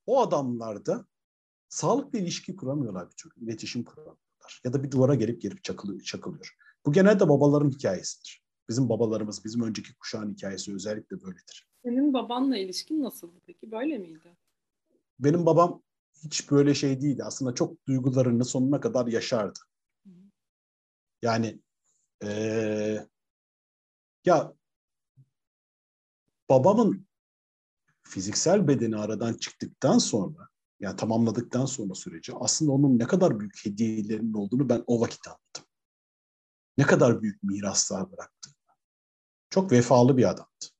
[0.05, 1.05] O adamlar da
[1.69, 4.61] sağlıklı ilişki kuramıyorlar bir türlü, iletişim kuramıyorlar.
[4.63, 6.55] Ya da bir duvara gelip gelip çakılıyor, çakılıyor.
[6.85, 8.43] Bu genelde babaların hikayesidir.
[8.69, 11.66] Bizim babalarımız, bizim önceki kuşağın hikayesi özellikle böyledir.
[11.87, 13.71] Senin babanla ilişkin nasıldı peki?
[13.71, 14.37] Böyle miydi?
[15.19, 15.83] Benim babam
[16.23, 17.23] hiç böyle şey değildi.
[17.23, 19.59] Aslında çok duygularını sonuna kadar yaşardı.
[21.21, 21.59] Yani
[22.23, 23.07] ee,
[24.25, 24.53] ya
[26.49, 27.07] babamın
[28.03, 34.33] fiziksel bedeni aradan çıktıktan sonra yani tamamladıktan sonra süreci aslında onun ne kadar büyük hediyelerinin
[34.33, 35.71] olduğunu ben o vakit anladım.
[36.77, 38.49] Ne kadar büyük miraslar bıraktı.
[39.49, 40.76] Çok vefalı bir adamdı.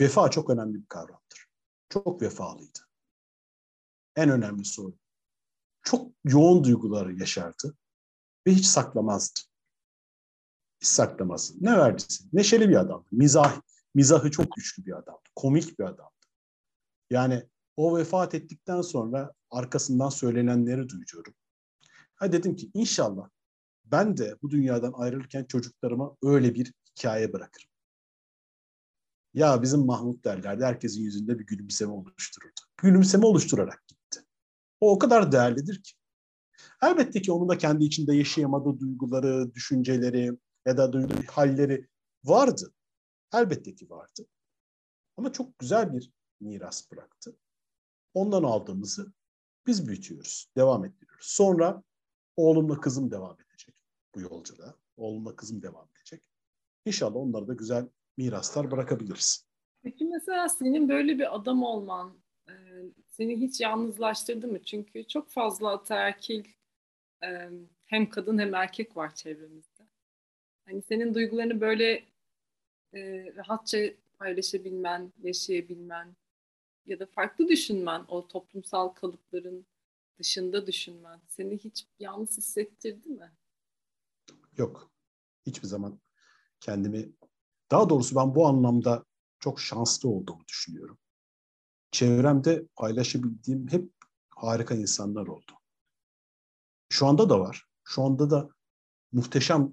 [0.00, 1.46] Vefa çok önemli bir kavramdır.
[1.88, 2.78] Çok vefalıydı.
[4.16, 4.94] En önemli soru.
[5.82, 7.76] Çok yoğun duyguları yaşardı
[8.46, 9.40] ve hiç saklamazdı.
[10.80, 11.56] Hiç saklamazdı.
[11.60, 12.24] Ne verdiyse.
[12.32, 13.06] Neşeli bir adamdı.
[13.12, 13.60] Mizah,
[13.94, 15.28] mizahı çok güçlü bir adamdı.
[15.36, 16.10] Komik bir adamdı.
[17.10, 21.34] Yani o vefat ettikten sonra arkasından söylenenleri duyuyorum.
[22.14, 23.28] Ha dedim ki inşallah
[23.84, 27.73] ben de bu dünyadan ayrılırken çocuklarıma öyle bir hikaye bırakırım.
[29.34, 30.64] Ya bizim Mahmut derlerdi.
[30.64, 32.60] Herkesin yüzünde bir gülümseme oluştururdu.
[32.76, 34.20] Gülümseme oluşturarak gitti.
[34.80, 35.92] O o kadar değerlidir ki.
[36.82, 41.88] Elbette ki onun da kendi içinde yaşayamadığı duyguları, düşünceleri ya da duyduğu halleri
[42.24, 42.72] vardı.
[43.34, 44.26] Elbette ki vardı.
[45.16, 47.36] Ama çok güzel bir miras bıraktı.
[48.14, 49.12] Ondan aldığımızı
[49.66, 51.26] biz büyütüyoruz, devam ettiriyoruz.
[51.26, 51.82] Sonra
[52.36, 53.74] oğlumla kızım devam edecek
[54.14, 54.74] bu yolculuğa.
[54.96, 56.24] Oğlumla kızım devam edecek.
[56.84, 59.46] İnşallah onlara da güzel miraslar bırakabiliriz.
[59.82, 62.52] Peki mesela senin böyle bir adam olman e,
[63.10, 64.62] seni hiç yalnızlaştırdı mı?
[64.62, 66.44] Çünkü çok fazla ataerkil
[67.22, 67.50] e,
[67.84, 69.82] hem kadın hem erkek var çevremizde.
[70.66, 72.04] Hani senin duygularını böyle
[72.94, 73.78] e, rahatça
[74.18, 76.16] paylaşabilmen, yaşayabilmen
[76.86, 79.66] ya da farklı düşünmen, o toplumsal kalıpların
[80.18, 83.32] dışında düşünmen seni hiç yalnız hissettirdi mi?
[84.56, 84.90] Yok.
[85.46, 86.00] Hiçbir zaman
[86.60, 87.12] kendimi
[87.74, 89.04] daha doğrusu ben bu anlamda
[89.40, 90.98] çok şanslı olduğumu düşünüyorum.
[91.90, 93.92] Çevremde paylaşabildiğim hep
[94.30, 95.52] harika insanlar oldu.
[96.88, 97.66] Şu anda da var.
[97.84, 98.48] Şu anda da
[99.12, 99.72] muhteşem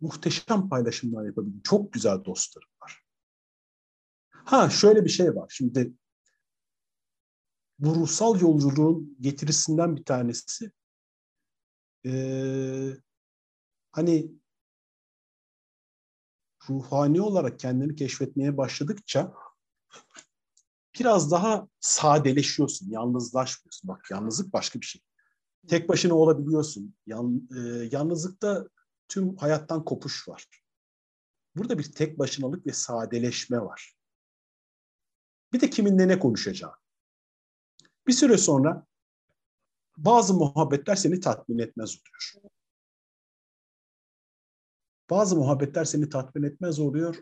[0.00, 3.04] muhteşem paylaşımlar yapabildiğim çok güzel dostlarım var.
[4.30, 5.46] Ha şöyle bir şey var.
[5.54, 5.92] Şimdi
[7.78, 10.72] bu ruhsal yolculuğun getirisinden bir tanesi
[12.06, 12.90] ee,
[13.92, 14.43] hani
[16.70, 19.34] ruhani olarak kendini keşfetmeye başladıkça
[20.98, 23.88] biraz daha sadeleşiyorsun, yalnızlaşmıyorsun.
[23.88, 25.02] Bak yalnızlık başka bir şey.
[25.68, 26.94] Tek başına olabiliyorsun.
[27.06, 27.60] Yan, e,
[27.92, 28.68] yalnızlıkta
[29.08, 30.46] tüm hayattan kopuş var.
[31.56, 33.96] Burada bir tek başınalık ve sadeleşme var.
[35.52, 36.72] Bir de kiminle ne konuşacağı.
[38.06, 38.86] Bir süre sonra
[39.96, 42.50] bazı muhabbetler seni tatmin etmez oluyor.
[45.10, 47.16] Bazı muhabbetler seni tatmin etmez oluyor.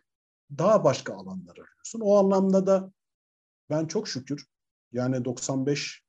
[0.58, 2.00] Daha başka alanlar arıyorsun.
[2.00, 2.92] O anlamda da
[3.70, 4.46] ben çok şükür
[4.92, 6.02] yani 95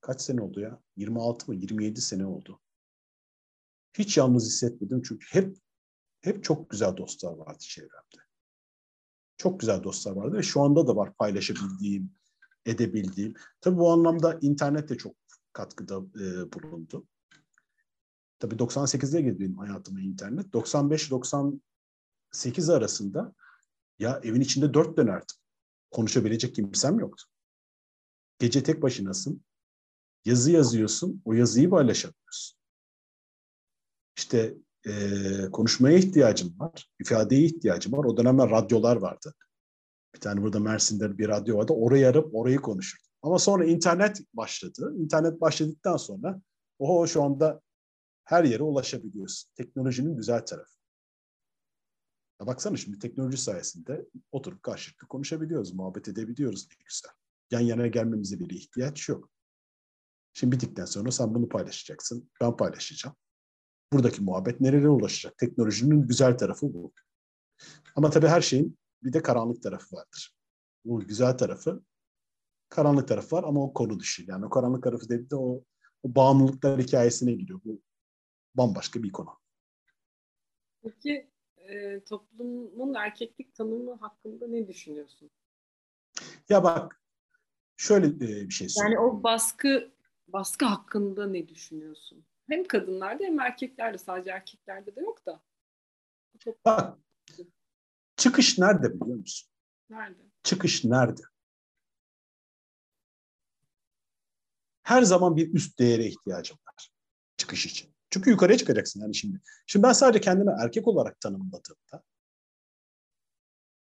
[0.00, 0.80] kaç sene oldu ya?
[0.96, 2.60] 26 mı 27 sene oldu.
[3.98, 5.56] Hiç yalnız hissetmedim çünkü hep
[6.20, 8.26] hep çok güzel dostlar vardı çevremde.
[9.36, 12.14] Çok güzel dostlar vardı ve şu anda da var paylaşabildiğim,
[12.66, 13.34] edebildiğim.
[13.60, 15.14] Tabii bu anlamda internet de çok
[15.52, 17.06] katkıda e, bulundu.
[18.38, 20.46] Tabii 98'de girdi benim hayatıma internet.
[20.46, 23.34] 95-98 arasında
[23.98, 25.36] ya evin içinde dört dönerdim.
[25.90, 27.24] Konuşabilecek kimsem yoktu.
[28.38, 29.44] Gece tek başınasın.
[30.24, 31.22] Yazı yazıyorsun.
[31.24, 32.58] O yazıyı paylaşamıyorsun.
[34.16, 34.92] İşte e,
[35.52, 36.90] konuşmaya ihtiyacım var.
[37.00, 38.04] ifadeye ihtiyacım var.
[38.04, 39.34] O dönemler radyolar vardı.
[40.14, 41.72] Bir tane burada Mersin'de bir radyo vardı.
[41.72, 43.06] Orayı arıp orayı konuşurdum.
[43.22, 44.94] Ama sonra internet başladı.
[44.96, 46.40] İnternet başladıktan sonra
[46.78, 47.60] o şu anda
[48.26, 49.50] her yere ulaşabiliyorsun.
[49.54, 50.76] Teknolojinin güzel tarafı.
[52.40, 57.10] Ya baksana şimdi teknoloji sayesinde oturup karşılıklı konuşabiliyoruz, muhabbet edebiliyoruz ne güzel.
[57.50, 59.30] Yan yana gelmemize bile ihtiyaç yok.
[60.32, 63.16] Şimdi bittikten sonra sen bunu paylaşacaksın, ben paylaşacağım.
[63.92, 65.38] Buradaki muhabbet nereye ulaşacak?
[65.38, 66.92] Teknolojinin güzel tarafı bu.
[67.96, 70.36] Ama tabii her şeyin bir de karanlık tarafı vardır.
[70.84, 71.82] Bu güzel tarafı,
[72.68, 74.24] karanlık tarafı var ama o konu dışı.
[74.28, 75.64] Yani o karanlık tarafı dedi de o,
[76.02, 77.60] o bağımlılıklar hikayesine gidiyor.
[77.64, 77.82] Bu
[78.56, 79.38] bambaşka bir konu.
[80.82, 85.30] Peki e, toplumun erkeklik tanımı hakkında ne düşünüyorsun?
[86.48, 87.02] Ya bak
[87.76, 88.98] şöyle e, bir şey söyleyeyim.
[88.98, 89.92] Yani o baskı
[90.28, 92.24] baskı hakkında ne düşünüyorsun?
[92.48, 95.42] Hem kadınlarda hem erkeklerde sadece erkeklerde de yok da.
[96.64, 96.98] Bak
[98.16, 99.50] çıkış nerede biliyor musun?
[99.90, 100.22] Nerede?
[100.42, 101.22] Çıkış nerede?
[104.82, 106.90] Her zaman bir üst değere ihtiyacım var
[107.36, 107.95] çıkış için.
[108.10, 109.40] Çünkü yukarıya çıkacaksın yani şimdi.
[109.66, 112.02] Şimdi ben sadece kendimi erkek olarak tanımladığımda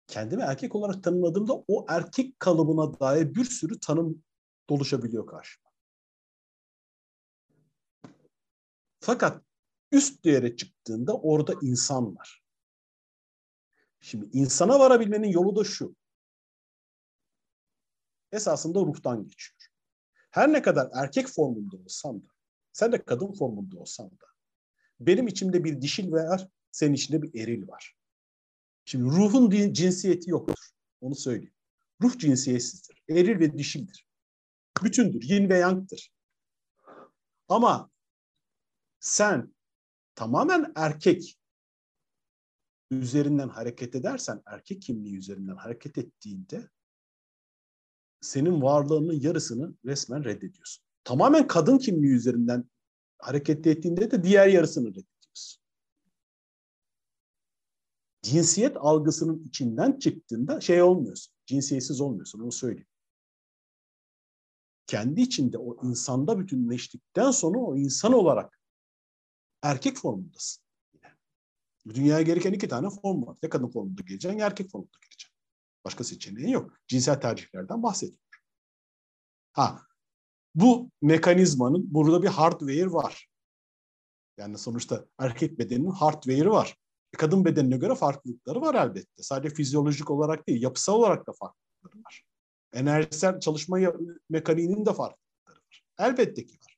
[0.07, 4.23] kendimi erkek olarak tanımladığımda o erkek kalıbına dair bir sürü tanım
[4.69, 5.69] doluşabiliyor karşıma.
[8.99, 9.43] Fakat
[9.91, 12.43] üst değere çıktığında orada insan var.
[14.01, 15.95] Şimdi insana varabilmenin yolu da şu.
[18.31, 19.67] Esasında ruhtan geçiyor.
[20.31, 22.27] Her ne kadar erkek formunda olsam da,
[22.75, 24.25] sen de kadın formunda olsam da,
[24.99, 27.95] benim içimde bir dişil var, senin içinde bir eril var.
[28.85, 30.69] Şimdi ruhun cinsiyeti yoktur.
[31.01, 31.53] Onu söyleyeyim.
[32.01, 33.03] Ruh cinsiyetsizdir.
[33.09, 34.07] Eril ve dişildir.
[34.83, 35.21] Bütündür.
[35.21, 36.11] Yin ve yang'tır.
[37.47, 37.91] Ama
[38.99, 39.55] sen
[40.15, 41.39] tamamen erkek
[42.91, 46.69] üzerinden hareket edersen, erkek kimliği üzerinden hareket ettiğinde
[48.21, 50.84] senin varlığının yarısını resmen reddediyorsun.
[51.05, 52.69] Tamamen kadın kimliği üzerinden
[53.19, 55.61] hareket ettiğinde de diğer yarısını reddediyorsun.
[58.21, 61.33] Cinsiyet algısının içinden çıktığında şey olmuyorsun.
[61.45, 62.87] Cinsiyetsiz olmuyorsun onu söyleyeyim.
[64.87, 68.59] Kendi içinde o insanda bütünleştikten sonra o insan olarak
[69.61, 70.63] erkek formundasın.
[71.93, 73.37] Dünyaya gereken iki tane form var.
[73.41, 75.35] Ya kadın formunda geleceksin ya erkek formunda geleceksin.
[75.85, 76.79] Başka seçeneğin yok.
[76.87, 78.19] Cinsel tercihlerden bahsediyor.
[79.51, 79.84] Ha,
[80.55, 83.27] bu mekanizmanın burada bir hardware var.
[84.37, 86.77] Yani sonuçta erkek bedeninin hardware'ı var.
[87.13, 89.23] E, kadın bedenine göre farklılıkları var elbette.
[89.23, 92.23] Sadece fizyolojik olarak değil, yapısal olarak da farklılıkları var.
[92.73, 93.79] Enerjisel çalışma
[94.29, 95.83] mekaniğinin de farklılıkları var.
[95.99, 96.77] Elbette ki var.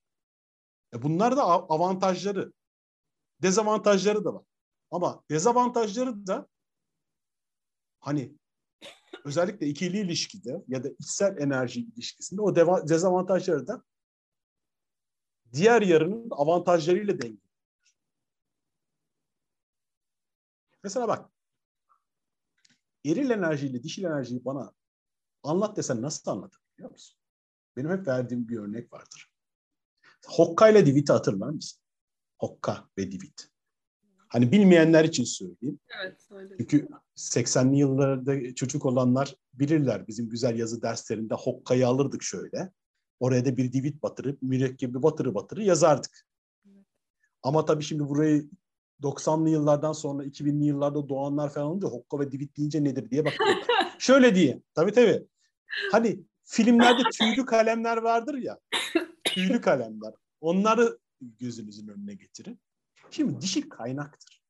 [0.93, 2.53] E bunlar da avantajları.
[3.41, 4.43] Dezavantajları da var.
[4.91, 6.47] Ama dezavantajları da
[7.99, 8.33] hani
[9.25, 12.55] özellikle ikili ilişkide ya da içsel enerji ilişkisinde o
[12.89, 13.83] dezavantajları da
[15.53, 17.47] diğer yarının avantajlarıyla dengeli.
[20.83, 21.31] Mesela bak
[23.05, 24.73] eril enerjiyle dişil enerjiyi bana
[25.43, 27.19] anlat desen nasıl anlatır biliyor musun?
[27.75, 29.31] Benim hep verdiğim bir örnek vardır.
[30.27, 31.81] Hokka ile Divit'i hatırlar mısın?
[32.39, 33.49] Hokka ve Divit.
[34.29, 35.79] Hani bilmeyenler için söyleyeyim.
[36.03, 36.57] Evet, öyle.
[36.57, 40.07] Çünkü 80'li yıllarda çocuk olanlar bilirler.
[40.07, 42.71] Bizim güzel yazı derslerinde Hokka'yı alırdık şöyle.
[43.19, 46.25] Oraya da bir divit batırıp mürekkebi batırı batırı yazardık.
[46.65, 46.85] Evet.
[47.43, 48.49] Ama tabii şimdi burayı
[49.01, 53.65] 90'lı yıllardan sonra 2000'li yıllarda doğanlar falan olunca Hokka ve divit deyince nedir diye bakıyorlar.
[53.99, 54.61] şöyle diye.
[54.73, 55.27] Tabii tabii.
[55.91, 58.59] Hani filmlerde tüylü kalemler vardır ya.
[59.23, 60.13] Tüylü kalemler.
[60.41, 62.59] Onları gözünüzün önüne getirin.
[63.11, 64.43] Şimdi dişil kaynaktır.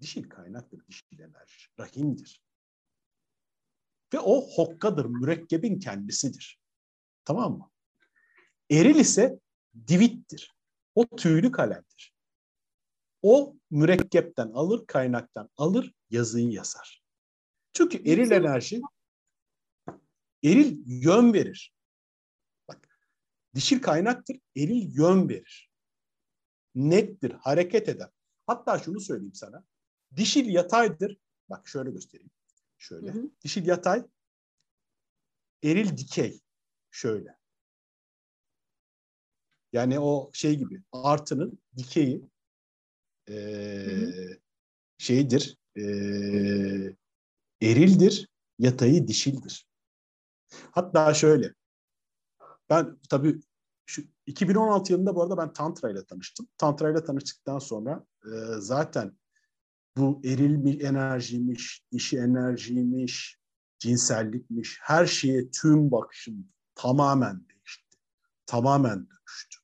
[0.00, 1.68] Dişil kaynaktır, dişil enerji.
[1.78, 2.42] Rahimdir.
[4.14, 6.60] Ve o hokkadır, mürekkebin kendisidir.
[7.24, 7.70] Tamam mı?
[8.70, 9.38] Eril ise
[9.88, 10.54] divittir.
[10.94, 12.14] O tüylü kalemdir.
[13.22, 17.02] O mürekkepten alır, kaynaktan alır, yazıyı yazar.
[17.72, 18.80] Çünkü eril enerji
[20.44, 21.74] eril yön verir.
[22.68, 23.00] Bak,
[23.54, 25.67] dişil kaynaktır, eril yön verir
[26.78, 28.10] nettir, hareket eder.
[28.46, 29.64] Hatta şunu söyleyeyim sana.
[30.16, 31.18] Dişil yataydır.
[31.48, 32.30] Bak şöyle göstereyim.
[32.78, 33.12] Şöyle.
[33.12, 33.30] Hı hı.
[33.44, 34.06] Dişil yatay,
[35.64, 36.40] eril dikey.
[36.90, 37.38] Şöyle.
[39.72, 42.28] Yani o şey gibi artının dikeyi
[43.28, 43.36] e,
[44.98, 45.82] şeydir e,
[47.62, 48.28] erildir,
[48.58, 49.66] yatayı dişildir.
[50.70, 51.54] Hatta şöyle
[52.70, 53.40] ben tabii
[54.28, 56.48] 2016 yılında bu arada ben Tantra ile tanıştım.
[56.58, 59.18] Tantra ile tanıştıktan sonra e, zaten
[59.96, 63.38] bu eril enerjiymiş, dişi enerjiymiş,
[63.78, 67.98] cinsellikmiş, her şeye tüm bakışım tamamen değişti.
[68.46, 69.58] Tamamen dönüştü.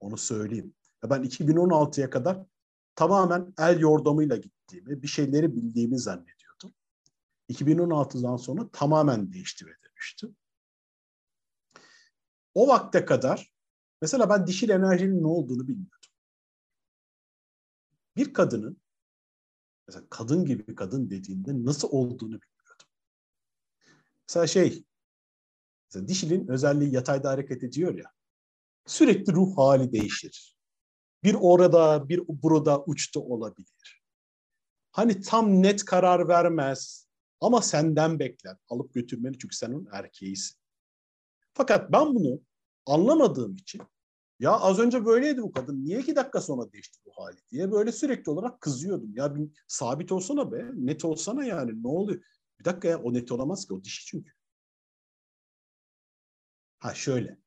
[0.00, 0.74] Onu söyleyeyim.
[1.04, 2.38] Ya ben 2016'ya kadar
[2.94, 6.74] tamamen el yordamıyla gittiğimi, bir şeyleri bildiğimi zannediyordum.
[7.50, 10.34] 2016'dan sonra tamamen değişti ve dönüştü.
[12.54, 13.51] O vakte kadar
[14.02, 16.02] mesela ben dişil enerjinin ne olduğunu bilmiyordum.
[18.16, 18.80] bir kadının
[19.88, 22.86] mesela kadın gibi kadın dediğinde nasıl olduğunu bilmiyordum.
[24.28, 24.84] Mesela şey
[25.90, 28.12] mesela dişilin özelliği yatayda hareket ediyor ya
[28.86, 30.56] sürekli ruh hali değişir.
[31.24, 34.02] Bir orada bir burada uçta olabilir.
[34.92, 37.08] Hani tam net karar vermez
[37.40, 40.58] ama senden bekler alıp götürmeni çünkü sen onun erkeğisin.
[41.54, 42.40] Fakat ben bunu
[42.86, 43.82] anlamadığım için
[44.42, 45.84] ya az önce böyleydi bu kadın.
[45.84, 49.16] Niye iki dakika sonra değişti bu hali diye böyle sürekli olarak kızıyordum.
[49.16, 50.70] Ya bir sabit olsana be.
[50.74, 51.82] Net olsana yani.
[51.82, 52.22] Ne oluyor?
[52.60, 53.74] Bir dakika ya o net olamaz ki.
[53.74, 54.32] O dişi çünkü.
[56.78, 57.38] Ha şöyle.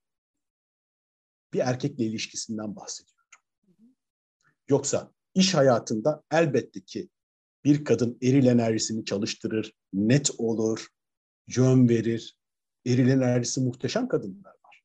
[1.53, 3.29] Bir erkekle ilişkisinden bahsediyorum.
[4.69, 7.09] Yoksa iş hayatında elbette ki
[7.63, 10.87] bir kadın eril enerjisini çalıştırır, net olur,
[11.47, 12.39] yön verir.
[12.85, 14.83] Eril enerjisi muhteşem kadınlar var.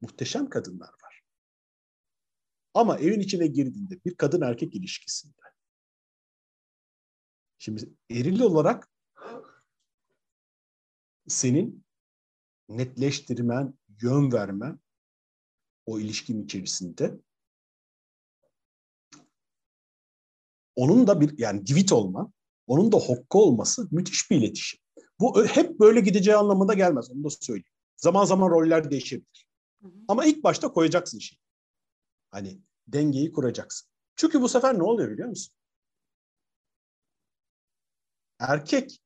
[0.00, 0.99] Muhteşem kadınlar var.
[2.74, 5.40] Ama evin içine girdiğinde bir kadın erkek ilişkisinde
[7.58, 8.88] şimdi eril olarak
[11.28, 11.84] senin
[12.68, 14.80] netleştirmen, yön vermen
[15.86, 17.20] o ilişkin içerisinde
[20.76, 22.32] onun da bir yani divit olma,
[22.66, 24.80] onun da hokka olması müthiş bir iletişim.
[25.20, 27.10] Bu hep böyle gideceği anlamında gelmez.
[27.10, 27.64] Onu da söyleyeyim.
[27.96, 29.46] Zaman zaman roller değişebilir.
[29.82, 29.92] Hı hı.
[30.08, 31.38] Ama ilk başta koyacaksın şey.
[32.30, 33.88] Hani dengeyi kuracaksın.
[34.16, 35.54] Çünkü bu sefer ne oluyor biliyor musun?
[38.38, 39.00] Erkek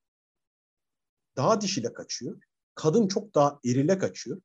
[1.36, 2.42] daha dişile kaçıyor.
[2.74, 4.42] Kadın çok daha erile kaçıyor.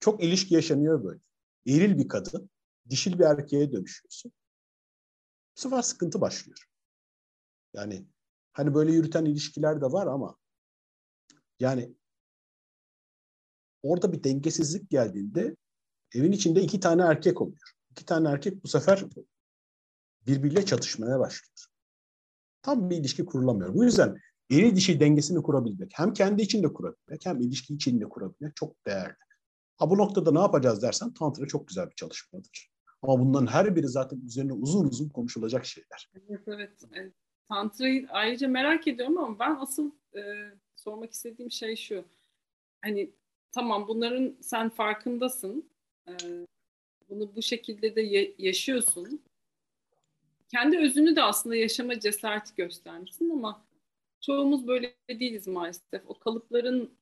[0.00, 1.20] Çok ilişki yaşanıyor böyle.
[1.66, 2.50] Eril bir kadın,
[2.90, 4.32] dişil bir erkeğe dönüşüyorsun.
[5.56, 6.64] Bu sefer sıkıntı başlıyor.
[7.72, 8.06] Yani
[8.52, 10.36] hani böyle yürüten ilişkiler de var ama
[11.60, 11.94] yani
[13.82, 15.56] orada bir dengesizlik geldiğinde
[16.14, 17.72] evin içinde iki tane erkek oluyor.
[17.90, 19.04] İki tane erkek bu sefer
[20.26, 21.66] birbiriyle çatışmaya başlıyor.
[22.62, 23.74] Tam bir ilişki kurulamıyor.
[23.74, 24.16] Bu yüzden
[24.50, 29.16] eri dişi dengesini kurabilmek, hem kendi içinde kurabilmek, hem ilişki içinde kurabilmek çok değerli.
[29.76, 32.70] Ha bu noktada ne yapacağız dersen Tantra çok güzel bir çalışmadır.
[33.02, 36.10] Ama bunların her biri zaten üzerine uzun uzun konuşulacak şeyler.
[36.46, 37.12] Evet, evet.
[37.48, 40.22] Tantra'yı ayrıca merak ediyorum ama ben asıl e,
[40.76, 42.04] sormak istediğim şey şu.
[42.82, 43.10] Hani
[43.52, 45.70] tamam bunların sen farkındasın.
[46.08, 46.14] E,
[47.08, 49.22] bunu bu şekilde de yaşıyorsun.
[50.48, 53.64] Kendi özünü de aslında yaşama cesareti göstermişsin ama
[54.20, 56.02] çoğumuz böyle değiliz maalesef.
[56.06, 56.98] O kalıpların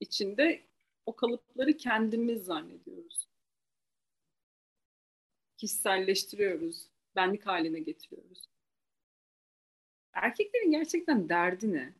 [0.00, 0.62] içinde
[1.06, 3.28] o kalıpları kendimiz zannediyoruz.
[5.56, 6.86] Kişiselleştiriyoruz,
[7.16, 8.48] benlik haline getiriyoruz.
[10.12, 11.94] Erkeklerin gerçekten derdi ne?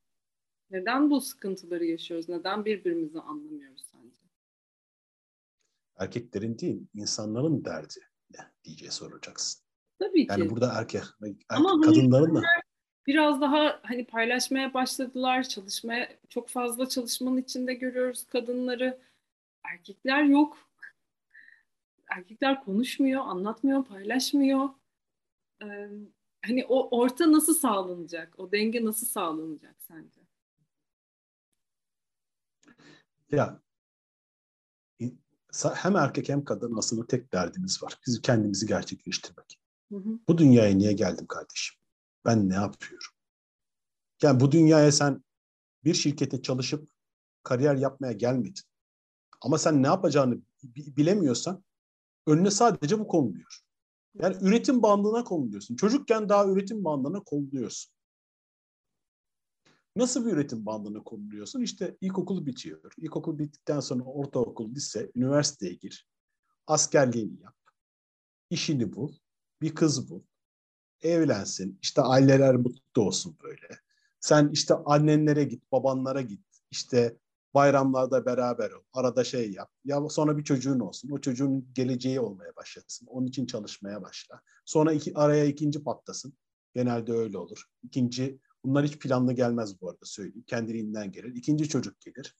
[0.70, 2.28] Neden bu sıkıntıları yaşıyoruz?
[2.28, 3.89] Neden birbirimizi anlamıyoruz?
[6.00, 9.62] Erkeklerin değil, insanların derdi ne diye soracaksın.
[9.98, 10.32] Tabii ki.
[10.32, 12.42] Yani burada erkek, erkek Ama hani kadınların da
[13.06, 15.42] biraz daha hani paylaşmaya başladılar.
[15.42, 19.00] Çalışmaya çok fazla çalışmanın içinde görüyoruz kadınları.
[19.64, 20.58] Erkekler yok.
[22.10, 24.68] Erkekler konuşmuyor, anlatmıyor, paylaşmıyor.
[25.62, 25.88] Ee,
[26.46, 28.38] hani o orta nasıl sağlanacak?
[28.38, 30.20] O denge nasıl sağlanacak sence?
[33.32, 33.60] Ya
[35.74, 37.98] hem erkek hem kadın aslında tek derdimiz var.
[38.06, 39.60] Biz kendimizi gerçekleştirmek.
[39.92, 40.18] Hı hı.
[40.28, 41.76] Bu dünyaya niye geldim kardeşim?
[42.24, 43.12] Ben ne yapıyorum?
[44.22, 45.24] Yani bu dünyaya sen
[45.84, 46.88] bir şirkete çalışıp
[47.42, 48.62] kariyer yapmaya gelmedin.
[49.40, 51.64] Ama sen ne yapacağını bilemiyorsan
[52.26, 53.60] önüne sadece bu konuluyor.
[54.14, 55.76] Yani üretim bandına konuluyorsun.
[55.76, 57.92] Çocukken daha üretim bandına konuluyorsun.
[59.96, 61.60] Nasıl bir üretim bandına konuluyorsun?
[61.60, 62.92] İşte ilkokul bitiyor.
[62.96, 66.08] İlkokul bittikten sonra ortaokul, lise, üniversiteye gir.
[66.66, 67.56] Askerliğini yap.
[68.50, 69.12] İşini bul.
[69.60, 70.22] Bir kız bul.
[71.02, 71.78] Evlensin.
[71.82, 73.68] İşte aileler mutlu olsun böyle.
[74.20, 76.44] Sen işte annenlere git, babanlara git.
[76.70, 77.16] İşte
[77.54, 78.82] bayramlarda beraber ol.
[78.92, 79.70] Arada şey yap.
[79.84, 81.10] Ya sonra bir çocuğun olsun.
[81.10, 83.06] O çocuğun geleceği olmaya başlasın.
[83.06, 84.40] Onun için çalışmaya başla.
[84.64, 86.32] Sonra iki, araya ikinci patlasın.
[86.74, 87.64] Genelde öyle olur.
[87.82, 90.44] İkinci, bunlar hiç planlı gelmez bu arada söyleyeyim.
[90.46, 91.34] Kendiliğinden gelir.
[91.34, 92.34] İkinci çocuk gelir.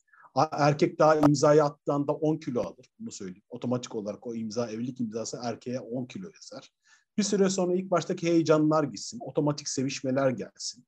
[0.53, 2.91] Erkek daha imzayı attığında 10 kilo alır.
[2.99, 3.43] Bunu söyleyeyim.
[3.49, 6.73] Otomatik olarak o imza, evlilik imzası erkeğe 10 kilo yazar.
[7.19, 9.19] Bir süre sonra ilk baştaki heyecanlar gitsin.
[9.21, 10.87] Otomatik sevişmeler gelsin.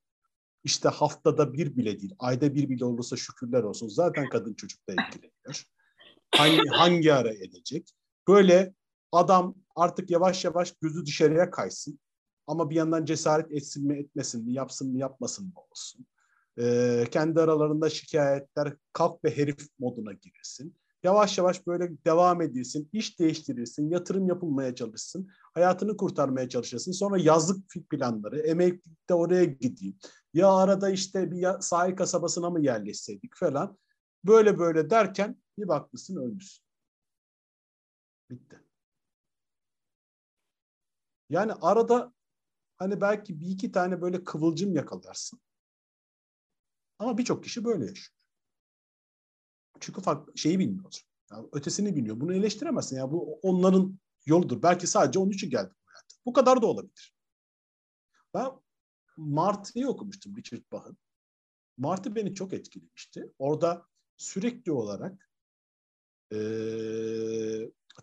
[0.65, 3.89] İşte haftada bir bile değil, ayda bir bile olursa şükürler olsun.
[3.89, 5.65] Zaten kadın çocukla ilgileniyor.
[6.35, 7.91] Hangi, hangi ara edecek?
[8.29, 8.75] Böyle
[9.13, 11.99] adam artık yavaş yavaş gözü dışarıya kaysın.
[12.47, 16.07] Ama bir yandan cesaret etsin mi etmesin mi, yapsın mı yapmasın mı olsun.
[16.59, 20.77] Ee, kendi aralarında şikayetler kalk ve herif moduna girsin.
[21.03, 26.93] Yavaş yavaş böyle devam edilsin, iş değiştirilsin, yatırım yapılmaya çalışsın, hayatını kurtarmaya çalışırsın.
[26.93, 29.99] Sonra yazlık planları, emeklilikte oraya gideyim.
[30.35, 33.79] Ya arada işte bir sahil kasabasına mı yerleşseydik falan.
[34.25, 36.65] Böyle böyle derken bir bakmışsın ölmüşsün.
[38.31, 38.61] Bitti.
[41.31, 42.13] Yani arada
[42.83, 45.41] hani belki bir iki tane böyle kıvılcım yakalarsın.
[46.99, 48.19] Ama birçok kişi böyle yaşıyor.
[49.81, 51.03] Çünkü farklı şeyi bilmiyor.
[51.31, 52.21] Yani ötesini bilmiyor.
[52.21, 52.97] Bunu eleştiremezsin.
[52.97, 54.63] Ya bu onların yoludur.
[54.63, 56.17] Belki sadece onun için geldi bu hayata.
[56.27, 57.15] Bu kadar da olabilir.
[58.35, 58.51] Ben
[59.17, 60.97] Martı'yı okumuştum Richard Bach'ın.
[61.77, 63.33] Martı beni çok etkilemişti.
[63.39, 65.31] Orada sürekli olarak
[66.33, 66.39] e,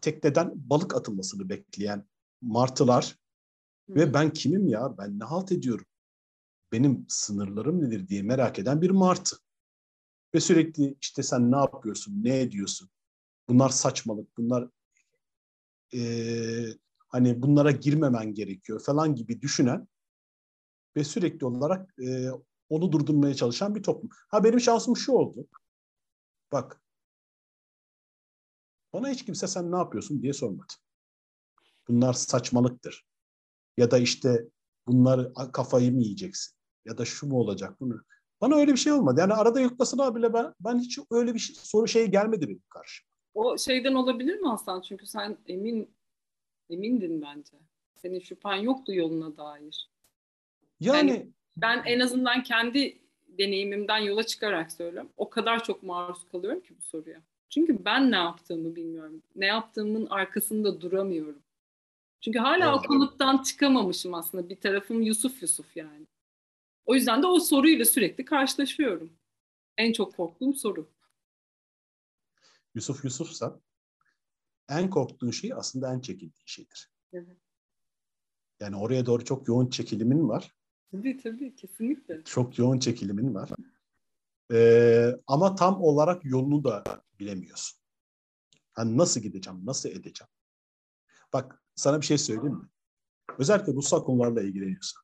[0.01, 2.07] tekneden balık atılmasını bekleyen
[2.41, 3.19] martılar.
[3.89, 5.85] Ve ben kimim ya ben ne halt ediyorum
[6.71, 9.37] benim sınırlarım nedir diye merak eden bir martı.
[10.35, 12.89] Ve sürekli işte sen ne yapıyorsun, ne ediyorsun?
[13.47, 14.69] Bunlar saçmalık, bunlar
[15.93, 15.99] e,
[17.07, 19.87] hani bunlara girmemen gerekiyor falan gibi düşünen
[20.95, 22.29] ve sürekli olarak e,
[22.69, 24.09] onu durdurmaya çalışan bir toplum.
[24.27, 25.47] Ha benim şansım şu oldu.
[26.51, 26.81] Bak
[28.93, 30.73] bana hiç kimse sen ne yapıyorsun diye sormadı.
[31.87, 33.08] Bunlar saçmalıktır.
[33.79, 34.45] Ya da işte
[34.87, 36.55] bunlar kafayı mı yiyeceksin?
[36.85, 38.01] Ya da şu mu olacak bunu?
[38.41, 39.19] Bana öyle bir şey olmadı.
[39.19, 43.09] Yani arada yuklasına bile ben, ben hiç öyle bir şey, soru şey gelmedi benim karşıma.
[43.33, 44.81] O şeyden olabilir mi Aslan?
[44.81, 45.89] Çünkü sen emin
[46.69, 47.57] emindin bence.
[47.95, 49.89] Senin şüphen yoktu yoluna dair.
[50.79, 55.09] Yani, yani ben en azından kendi deneyimimden yola çıkarak söylüyorum.
[55.17, 57.21] O kadar çok maruz kalıyorum ki bu soruya.
[57.49, 59.23] Çünkü ben ne yaptığımı bilmiyorum.
[59.35, 61.41] Ne yaptığımın arkasında duramıyorum.
[62.21, 63.21] Çünkü hala evet.
[63.21, 64.49] o çıkamamışım aslında.
[64.49, 66.07] Bir tarafım Yusuf Yusuf yani.
[66.85, 69.13] O yüzden de o soruyla sürekli karşılaşıyorum.
[69.77, 70.89] En çok korktuğum soru.
[72.75, 73.59] Yusuf Yusuf'sa
[74.69, 76.91] en korktuğun şey aslında en çekildiğin şeydir.
[77.13, 77.37] Evet.
[78.59, 80.55] Yani oraya doğru çok yoğun çekilimin var.
[80.91, 82.23] Tabii tabii kesinlikle.
[82.23, 83.49] Çok yoğun çekilimin var.
[84.51, 86.83] Ee, ama tam olarak yolunu da
[87.19, 87.79] bilemiyorsun.
[88.73, 90.29] Hani nasıl gideceğim, nasıl edeceğim?
[91.33, 92.67] Bak sana bir şey söyleyeyim mi?
[93.37, 95.03] Özellikle ruhsal konularla ilgileniyorsan.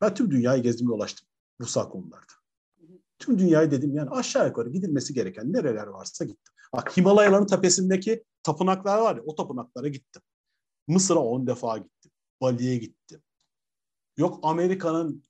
[0.00, 1.28] Ben tüm dünyayı gezdim dolaştım
[1.60, 2.32] ruhsal konularda.
[3.18, 6.54] Tüm dünyayı dedim yani aşağı yukarı gidilmesi gereken nereler varsa gittim.
[6.72, 10.22] Bak Himalayaların tepesindeki tapınaklar var ya o tapınaklara gittim.
[10.88, 12.12] Mısır'a on defa gittim.
[12.40, 13.22] Bali'ye gittim.
[14.16, 15.22] Yok Amerika'nın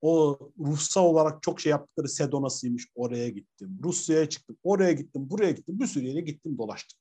[0.00, 3.78] o ruhsal olarak çok şey yaptıkları Sedona'sıymış oraya gittim.
[3.84, 5.80] Rusya'ya çıktım, oraya gittim, buraya gittim.
[5.80, 7.00] Bir sürü yere gittim, dolaştım.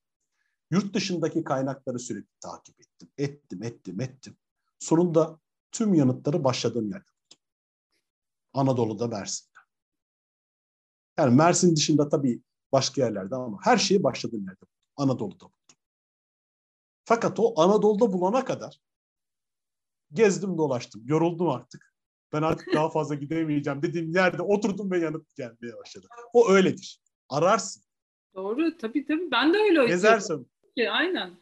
[0.72, 3.10] Yurt dışındaki kaynakları sürekli takip ettim.
[3.18, 4.38] Ettim, ettim, ettim.
[4.80, 5.40] Sonunda
[5.72, 7.44] tüm yanıtları başladığım yerde buldum.
[8.54, 9.60] Anadolu'da Mersin'de.
[11.18, 12.42] Yani Mersin dışında tabii
[12.72, 14.74] başka yerlerde ama her şeyi başladığım yerde buldum.
[14.98, 15.78] Anadolu'da buldum.
[17.06, 18.82] Fakat o Anadolu'da bulana kadar
[20.14, 21.02] gezdim dolaştım.
[21.06, 21.92] Yoruldum artık.
[22.34, 26.08] Ben artık daha fazla gidemeyeceğim dediğim yerde oturdum ve yanıt gelmeye başladı.
[26.34, 27.02] O öyledir.
[27.30, 27.84] Ararsın.
[28.36, 28.78] Doğru.
[28.78, 29.32] Tabii tabii.
[29.32, 30.51] Ben de öyle Gezersin.
[30.78, 31.38] Aynen.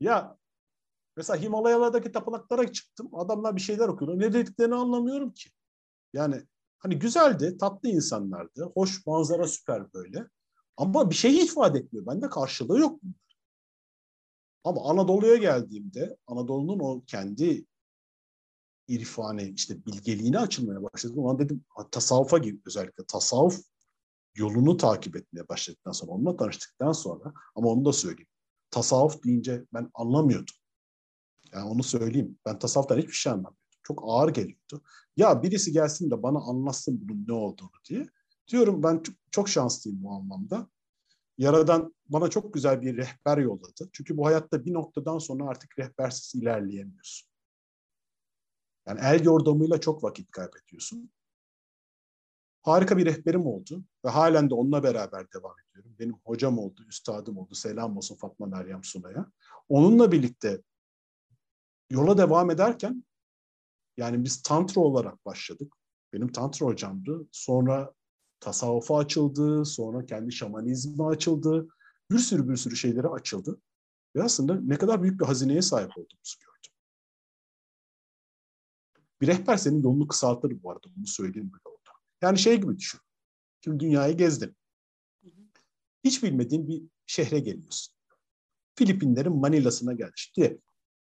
[0.00, 0.38] Ya
[1.16, 3.10] mesela Himalayalardaki tapınaklara çıktım.
[3.12, 4.18] Adamlar bir şeyler okuyor.
[4.18, 5.50] Ne dediklerini anlamıyorum ki.
[6.12, 6.42] Yani
[6.78, 8.70] hani güzeldi, tatlı insanlardı.
[8.74, 10.28] Hoş manzara süper böyle.
[10.76, 12.06] Ama bir şey ifade etmiyor.
[12.06, 13.00] Bende karşılığı yok.
[14.64, 17.66] Ama Anadolu'ya geldiğimde Anadolu'nun o kendi
[18.88, 21.18] irfani işte bilgeliğine açılmaya başladım.
[21.18, 23.60] Ona dedim tasavvufa gibi özellikle tasavvuf
[24.36, 28.28] yolunu takip etmeye başladıktan sonra onunla tanıştıktan sonra ama onu da söyleyeyim.
[28.70, 30.54] Tasavvuf deyince ben anlamıyordum.
[31.52, 32.38] Yani onu söyleyeyim.
[32.46, 33.58] Ben tasavvuftan hiçbir şey anlamıyordum.
[33.82, 34.82] Çok ağır geliyordu.
[35.16, 38.06] Ya birisi gelsin de bana anlatsın bunun ne olduğunu diye.
[38.48, 40.68] Diyorum ben çok, çok şanslıyım bu anlamda.
[41.38, 43.88] Yaradan bana çok güzel bir rehber yolladı.
[43.92, 47.28] Çünkü bu hayatta bir noktadan sonra artık rehbersiz ilerleyemiyorsun.
[48.86, 51.10] Yani el yordamıyla çok vakit kaybediyorsun.
[52.64, 55.96] Harika bir rehberim oldu ve halen de onunla beraber devam ediyorum.
[55.98, 57.54] Benim hocam oldu, üstadım oldu.
[57.54, 59.32] Selam olsun Fatma Meryem Sunay'a.
[59.68, 60.62] Onunla birlikte
[61.90, 63.04] yola devam ederken
[63.96, 65.74] yani biz tantra olarak başladık.
[66.12, 67.28] Benim tantra hocamdı.
[67.32, 67.94] Sonra
[68.40, 71.68] tasavvufa açıldı, sonra kendi şamanizmi açıldı.
[72.10, 73.60] Bir sürü bir sürü şeylere açıldı.
[74.16, 76.72] Ve aslında ne kadar büyük bir hazineye sahip olduğumuzu gördüm.
[79.20, 81.73] Bir rehber senin yolunu kısaltır bu arada, bunu söyleyeyim böyle.
[82.24, 83.00] Yani şey gibi düşün.
[83.64, 84.56] Şimdi dünyayı gezdin.
[86.04, 87.94] Hiç bilmediğin bir şehre geliyorsun.
[88.74, 90.12] Filipinlerin Manila'sına geldi.
[90.36, 90.58] diye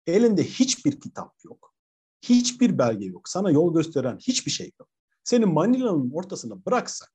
[0.06, 1.74] elinde hiçbir kitap yok.
[2.22, 3.28] Hiçbir belge yok.
[3.28, 4.88] Sana yol gösteren hiçbir şey yok.
[5.24, 7.12] Seni Manila'nın ortasına bıraksak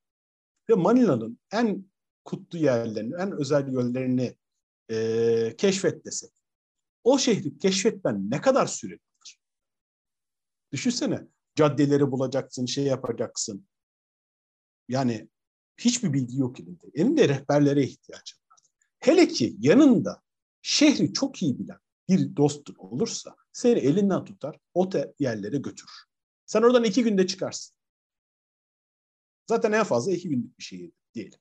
[0.69, 1.85] ve Manila'nın en
[2.25, 4.37] kutlu yerlerini, en özel yönlerini
[4.91, 6.31] e, keşfet desek,
[7.03, 9.39] o şehri keşfetmen ne kadar süre alır?
[10.71, 13.67] Düşünsene, caddeleri bulacaksın, şey yapacaksın.
[14.87, 15.29] Yani
[15.77, 16.85] hiçbir bilgi yok elinde.
[16.93, 18.59] Elinde rehberlere ihtiyacın var.
[18.99, 20.21] Hele ki yanında
[20.61, 21.79] şehri çok iyi bilen
[22.09, 26.03] bir dostun olursa seni elinden tutar, o yerlere götürür.
[26.45, 27.75] Sen oradan iki günde çıkarsın.
[29.49, 31.37] Zaten en fazla iki günlük bir şehir değil.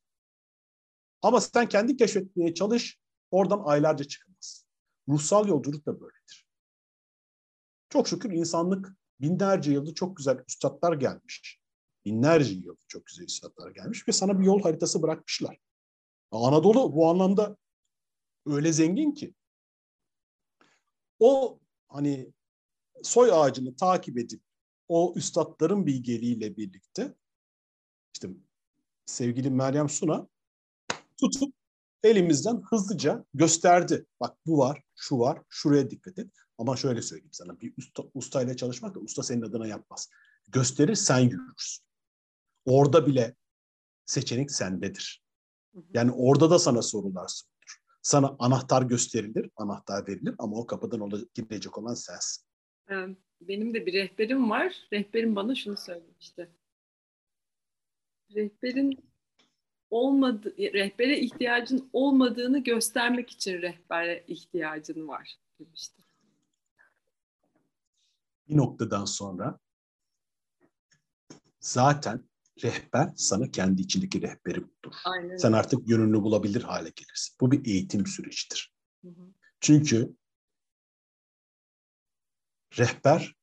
[1.23, 2.99] Ama sen kendi keşfetmeye çalış,
[3.31, 4.67] oradan aylarca çıkamazsın.
[5.09, 6.47] Ruhsal yolculuk da böyledir.
[7.89, 11.61] Çok şükür insanlık binlerce yılda çok güzel üstadlar gelmiş.
[12.07, 15.59] Binlerce yılda çok güzel üstadlar gelmiş ve sana bir yol haritası bırakmışlar.
[16.31, 17.57] Anadolu bu anlamda
[18.47, 19.35] öyle zengin ki
[21.19, 22.33] o hani
[23.03, 24.43] soy ağacını takip edip
[24.89, 27.15] o üstadların bilgeliğiyle birlikte
[28.15, 28.29] işte
[29.07, 30.29] sevgili Meryem Suna
[31.17, 31.55] tutup
[32.03, 34.07] elimizden hızlıca gösterdi.
[34.21, 36.31] Bak bu var, şu var, şuraya dikkat et.
[36.59, 40.11] Ama şöyle söyleyeyim sana bir usta, ustayla çalışmak da usta senin adına yapmaz.
[40.49, 41.86] Gösterir sen yürürsün.
[42.67, 43.35] Orada bile
[44.05, 45.25] seçenek sendedir.
[45.95, 47.57] Yani orada da sana sorular sorulur.
[48.03, 52.45] Sana anahtar gösterilir, anahtar verilir ama o kapıdan girecek olan sensin.
[53.41, 54.89] Benim de bir rehberim var.
[54.93, 56.51] Rehberim bana şunu söylemişti.
[58.35, 59.11] Rehberin
[59.91, 66.03] olmadı, rehbere ihtiyacın olmadığını göstermek için rehbere ihtiyacın var demişti.
[68.49, 69.59] Bir noktadan sonra
[71.61, 72.25] zaten
[72.63, 74.95] rehber sana kendi içindeki rehberi bulur.
[75.05, 75.37] Aynen.
[75.37, 77.37] Sen artık yönünü bulabilir hale gelirsin.
[77.41, 78.75] Bu bir eğitim sürecidir.
[79.03, 79.33] Hı hı.
[79.61, 80.17] Çünkü
[82.79, 83.37] rehber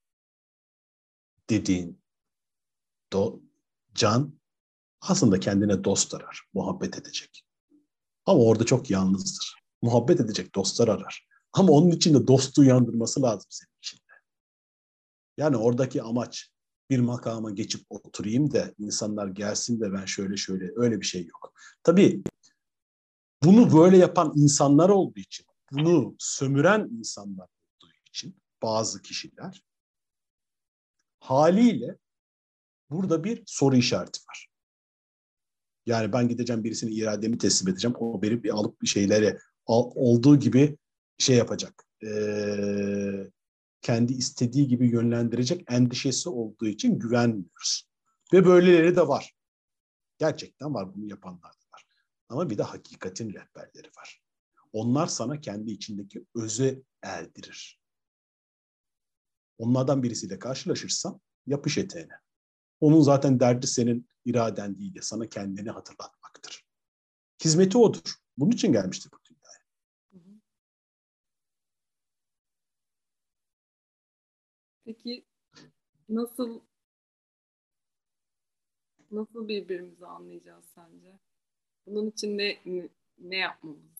[1.50, 2.02] dediğin
[3.14, 3.40] do,
[3.94, 4.40] can
[5.02, 7.46] aslında kendine dost arar, muhabbet edecek.
[8.26, 9.56] Ama orada çok yalnızdır.
[9.82, 11.28] Muhabbet edecek dostlar arar.
[11.54, 14.02] Ama onun için de dostu uyandırması lazım senin içinde.
[15.38, 16.53] Yani oradaki amaç
[16.90, 21.54] bir makama geçip oturayım da insanlar gelsin de ben şöyle şöyle öyle bir şey yok.
[21.84, 22.24] Tabii
[23.44, 29.64] bunu böyle yapan insanlar olduğu için, bunu sömüren insanlar olduğu için bazı kişiler
[31.20, 31.98] haliyle
[32.90, 34.50] burada bir soru işareti var.
[35.86, 37.96] Yani ben gideceğim birisine irademi teslim edeceğim.
[38.00, 40.78] O beni bir alıp bir şeylere olduğu gibi
[41.18, 41.86] şey yapacak.
[42.04, 43.32] Ee,
[43.84, 47.90] kendi istediği gibi yönlendirecek endişesi olduğu için güvenmiyoruz.
[48.34, 49.36] Ve böyleleri de var.
[50.18, 51.86] Gerçekten var bunu yapanlar da var.
[52.30, 54.22] Ama bir de hakikatin rehberleri var.
[54.74, 57.82] Onlar sana kendi içindeki özü erdirir.
[59.58, 62.14] Onlardan birisiyle karşılaşırsan yapış eteğine.
[62.80, 66.66] Onun zaten derdi senin iraden değil de sana kendini hatırlatmaktır.
[67.44, 68.14] Hizmeti odur.
[68.38, 69.10] Bunun için gelmiştir
[74.86, 75.26] Peki
[76.10, 76.62] nasıl
[79.12, 81.20] nasıl birbirimizi anlayacağız sence?
[81.86, 82.58] Bunun için ne
[83.18, 83.94] ne yapmamız?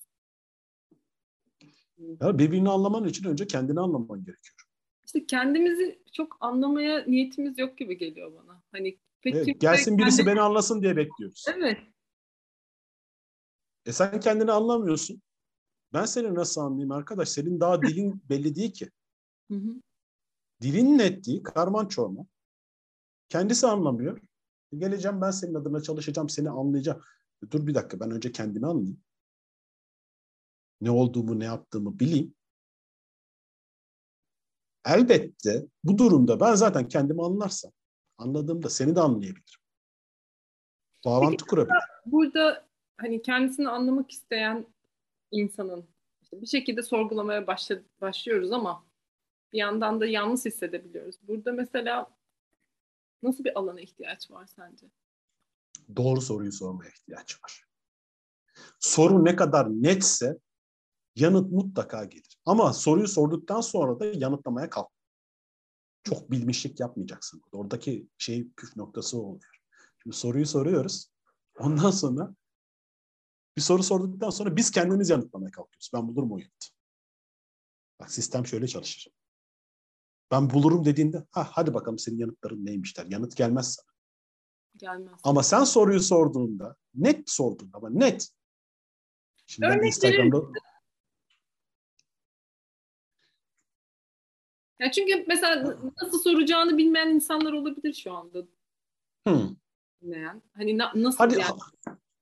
[2.22, 4.56] Ya birbirini anlaman için önce kendini anlaman gerekiyor.
[5.06, 8.64] İşte kendimizi çok anlamaya niyetimiz yok gibi geliyor bana.
[8.72, 10.30] Hani pek evet, gelsin birisi kendi...
[10.30, 11.46] beni anlasın diye bekliyoruz.
[11.56, 11.78] Evet.
[13.86, 15.22] E sen kendini anlamıyorsun.
[15.94, 17.30] Ben seni nasıl anlayayım arkadaş?
[17.30, 18.90] Senin daha dilin belli değil ki.
[19.52, 19.82] Hı hı.
[20.64, 22.28] Dilin net değil, karman çorman.
[23.30, 24.22] Kendisi anlamıyor.
[24.78, 27.02] Geleceğim ben senin adına çalışacağım, seni anlayacağım.
[27.52, 29.02] Dur bir dakika ben önce kendimi anlayayım.
[30.82, 32.36] Ne olduğumu, ne yaptığımı bileyim.
[34.86, 37.72] Elbette bu durumda ben zaten kendimi anlarsam,
[38.18, 39.44] anladığımda seni de anlayabilirim.
[41.06, 41.80] Bağlantı Peki, kurabilirim.
[42.06, 44.66] Burada hani kendisini anlamak isteyen
[45.32, 45.86] insanın
[46.22, 48.93] işte bir şekilde sorgulamaya başla, başlıyoruz ama
[49.54, 51.16] bir yandan da yalnız hissedebiliyoruz.
[51.28, 52.08] Burada mesela
[53.24, 54.88] nasıl bir alana ihtiyaç var sence?
[55.96, 57.66] Doğru soruyu sormaya ihtiyaç var.
[58.80, 60.38] Soru ne kadar netse
[61.16, 62.38] yanıt mutlaka gelir.
[62.46, 64.90] Ama soruyu sorduktan sonra da yanıtlamaya kalk.
[66.04, 67.42] Çok bilmişlik yapmayacaksın.
[67.52, 69.60] Oradaki şey püf noktası oluyor.
[70.04, 71.12] Şimdi soruyu soruyoruz.
[71.60, 72.36] Ondan sonra
[73.58, 75.92] bir soru sorduktan sonra biz kendimiz yanıtlamaya kalkıyoruz.
[75.94, 76.68] Ben bulurum o yanıtı.
[78.00, 79.14] Bak sistem şöyle çalışır.
[80.32, 83.06] Ben bulurum dediğinde ha hadi bakalım senin yanıtların neymiş der.
[83.10, 83.94] Yanıt gelmez sana.
[84.78, 85.20] Gelmez.
[85.24, 88.30] Ama sen soruyu sorduğunda net sordun ama net.
[89.46, 90.64] Şimdi Örnek Instagram'da verir.
[94.80, 98.44] Ya çünkü mesela nasıl soracağını bilmeyen insanlar olabilir şu anda.
[99.28, 99.56] Hmm.
[100.54, 101.60] Hani na- nasıl Hadi, yani?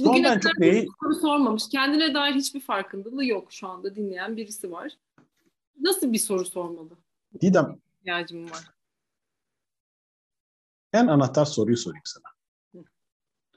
[0.00, 0.86] Bugüne ben çok neyi...
[1.02, 1.68] soru sormamış.
[1.68, 4.92] Kendine dair hiçbir farkındalığı yok şu anda dinleyen birisi var.
[5.80, 6.98] Nasıl bir soru sormalı?
[7.40, 7.80] Didem.
[7.98, 8.70] İhtiyacım var.
[10.92, 12.24] En anahtar soruyu sorayım sana.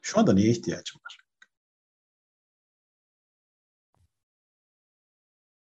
[0.02, 1.18] Şu anda neye ihtiyacım var?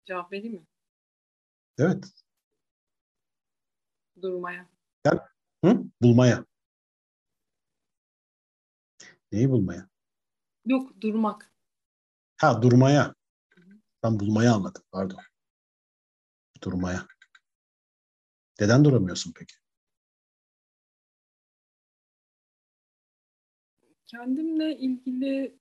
[0.06, 0.66] Cevap vereyim mi?
[1.78, 2.06] Evet.
[4.22, 4.70] Durmaya.
[5.06, 5.20] Yani,
[5.66, 5.84] hı?
[6.02, 6.46] Bulmaya.
[9.32, 9.90] Neyi bulmaya?
[10.66, 11.52] Yok, durmak.
[12.38, 13.16] Ha, durmaya.
[14.04, 15.20] Ben bulmaya anladım, pardon.
[16.64, 17.08] Durmaya.
[18.60, 19.56] Neden duramıyorsun peki?
[24.08, 25.60] Kendimle ilgili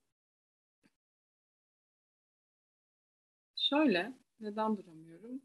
[3.56, 5.42] şöyle, neden duramıyorum?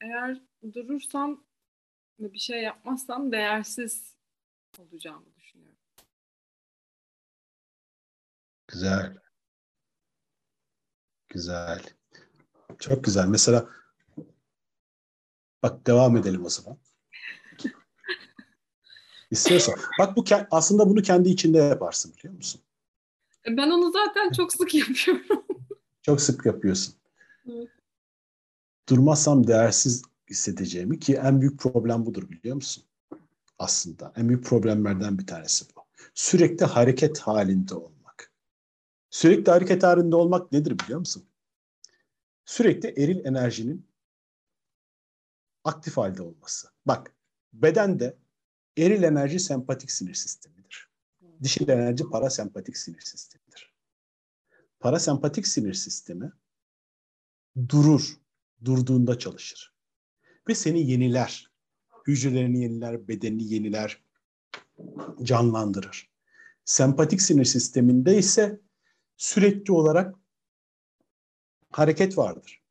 [0.00, 0.40] Eğer
[0.74, 1.44] durursam
[2.20, 4.16] ve bir şey yapmazsam değersiz
[4.78, 5.78] olacağımı düşünüyorum.
[8.68, 9.18] Güzel.
[11.28, 11.82] Güzel.
[12.78, 13.26] Çok güzel.
[13.28, 13.68] Mesela
[15.62, 16.78] bak devam edelim o zaman.
[19.30, 19.74] İstiyorsan.
[19.98, 22.60] Bak bu aslında bunu kendi içinde yaparsın biliyor musun?
[23.46, 25.24] E, ben onu zaten çok sık yapıyorum.
[26.02, 26.94] çok sık yapıyorsun.
[27.50, 27.68] Evet.
[28.88, 32.84] Durmazsam değersiz hissedeceğimi ki en büyük problem budur biliyor musun?
[33.58, 35.80] Aslında en büyük problemlerden bir tanesi bu.
[36.14, 38.32] Sürekli hareket halinde olmak.
[39.10, 41.24] Sürekli hareket halinde olmak nedir biliyor musun?
[42.44, 43.86] Sürekli eril enerjinin
[45.64, 46.68] aktif halde olması.
[46.86, 47.16] Bak
[47.52, 48.18] bedende
[48.78, 50.90] eril enerji sempatik sinir sistemidir.
[51.42, 53.74] Dişil enerji parasempatik sinir sistemidir.
[54.80, 56.32] Parasempatik sinir sistemi
[57.68, 58.16] durur,
[58.64, 59.74] durduğunda çalışır.
[60.48, 61.52] Ve seni yeniler.
[62.06, 64.02] Hücrelerini yeniler, bedenini yeniler,
[65.22, 66.10] canlandırır.
[66.64, 68.60] Sempatik sinir sisteminde ise
[69.16, 70.16] sürekli olarak
[71.70, 72.62] hareket vardır.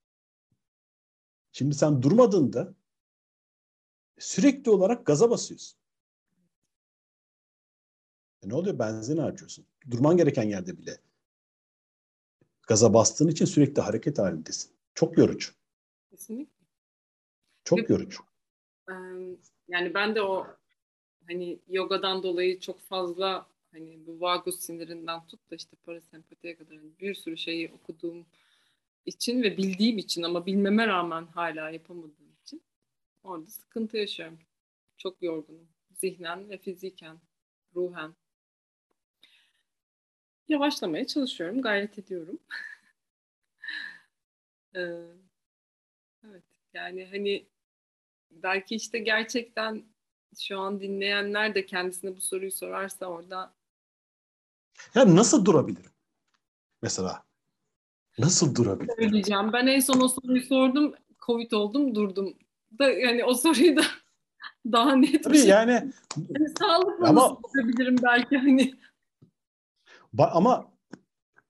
[1.52, 2.76] Şimdi sen durmadığında
[4.22, 5.80] sürekli olarak gaza basıyorsun.
[8.44, 8.80] E ne oluyor?
[8.80, 9.66] Benzin harcıyorsun.
[9.92, 10.98] Durman gereken yerde bile
[12.68, 14.72] gaza bastığın için sürekli hareket halindesin.
[14.94, 15.52] Çok yorucu.
[16.10, 16.66] Kesinlikle.
[17.64, 18.24] Çok Ve, yorucu.
[19.68, 20.48] Yani ben de o
[21.28, 27.00] hani yogadan dolayı çok fazla hani bu vagus sinirinden tut da işte parasempatiye kadar hani
[27.00, 28.26] bir sürü şeyi okuduğum
[29.06, 32.31] için ve bildiğim için ama bilmeme rağmen hala yapamadığım için
[33.24, 34.40] orada sıkıntı yaşıyorum.
[34.98, 35.68] Çok yorgunum.
[35.98, 37.20] Zihnen ve fiziken,
[37.76, 38.16] ruhen.
[40.48, 42.40] Yavaşlamaya çalışıyorum, gayret ediyorum.
[44.76, 44.82] ee,
[46.24, 46.44] evet,
[46.74, 47.46] yani hani
[48.32, 49.86] belki işte gerçekten
[50.40, 53.54] şu an dinleyenler de kendisine bu soruyu sorarsa orada
[54.96, 55.92] ya nasıl durabilirim?
[56.82, 57.24] Mesela
[58.18, 58.96] nasıl durabilirim?
[59.00, 59.54] Söyleyeceğim.
[59.54, 60.94] Ben en son o soruyu sordum.
[61.26, 62.38] Covid oldum, durdum.
[62.80, 63.82] Da yani o soruyu da
[64.72, 65.50] daha net Tabii bir şey.
[65.50, 68.74] Yani, yani sağlıkla ama, nasıl durabilirim belki hani.
[70.18, 70.72] Ama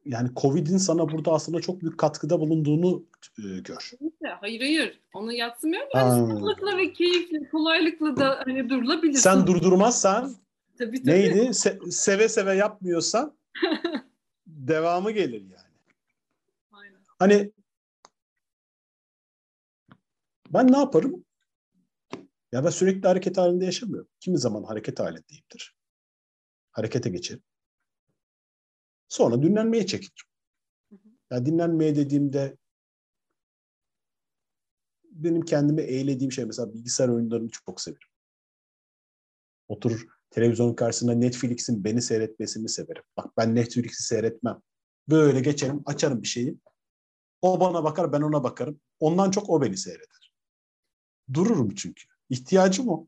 [0.06, 3.04] yani Covid'in sana burada aslında çok büyük katkıda bulunduğunu
[3.40, 3.92] e, gör.
[4.40, 5.00] Hayır hayır.
[5.14, 5.90] Onu yatsımıyorum.
[5.96, 9.22] Yani sağlıkla ve keyifli, kolaylıkla da hani durulabilirsin.
[9.22, 10.36] Sen durdurmazsan
[10.78, 11.12] tabii, tabii.
[11.12, 11.40] neydi?
[11.40, 13.34] Se- seve seve yapmıyorsan
[14.48, 15.72] devamı gelir yani.
[16.72, 17.00] Aynen.
[17.20, 17.52] Hani
[20.54, 21.26] ben ne yaparım?
[22.52, 24.10] Ya ben sürekli hareket halinde yaşamıyorum.
[24.20, 25.76] Kimi zaman hareket halindeyimdir.
[26.72, 27.44] Harekete geçerim.
[29.08, 30.28] Sonra dinlenmeye çekilirim.
[31.32, 32.58] Ya dinlenmeye dediğimde
[35.12, 38.08] benim kendimi eğlediğim şey mesela bilgisayar oyunlarını çok severim.
[39.68, 43.04] Oturur televizyon karşısında Netflix'in beni seyretmesini severim.
[43.18, 44.62] Bak ben Netflix'i seyretmem.
[45.10, 46.58] Böyle geçerim, açarım bir şeyi.
[47.42, 48.80] O bana bakar, ben ona bakarım.
[49.00, 50.21] Ondan çok o beni seyreder.
[51.34, 52.04] Dururum çünkü.
[52.30, 53.08] İhtiyacım o.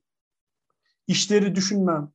[1.08, 2.12] İşleri düşünmem.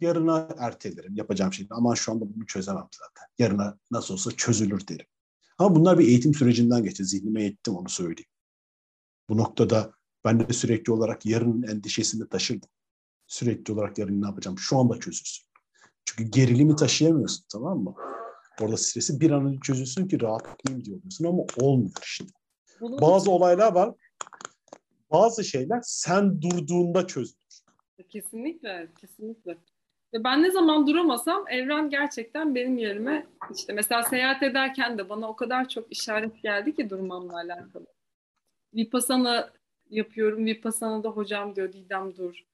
[0.00, 1.66] Yarına ertelerim yapacağım şeyi.
[1.70, 3.28] Aman şu anda bunu çözemem zaten.
[3.38, 5.06] Yarına nasıl olsa çözülür derim.
[5.58, 7.04] Ama bunlar bir eğitim sürecinden geçti.
[7.04, 8.30] Zihnime yettim onu söyleyeyim.
[9.28, 9.92] Bu noktada
[10.24, 12.68] ben de sürekli olarak yarının endişesini taşırdım.
[13.26, 14.58] Sürekli olarak yarın ne yapacağım?
[14.58, 15.46] Şu anda çözülsün.
[16.04, 17.94] Çünkü gerilimi taşıyamıyorsun tamam mı?
[18.60, 22.24] Orada stresi bir an önce çözülsün ki rahatlayayım diyorsun ama olmuyor işte.
[22.80, 23.94] Bazı olaylar var.
[25.10, 27.62] Bazı şeyler sen durduğunda çözülür.
[28.08, 29.58] Kesinlikle, kesinlikle.
[30.14, 35.28] Ve ben ne zaman duramasam evren gerçekten benim yerime işte mesela seyahat ederken de bana
[35.28, 37.86] o kadar çok işaret geldi ki durmamla alakalı.
[38.74, 39.50] Vipassana
[39.90, 40.46] yapıyorum.
[40.46, 42.44] Vipassana'da hocam diyor Didem dur.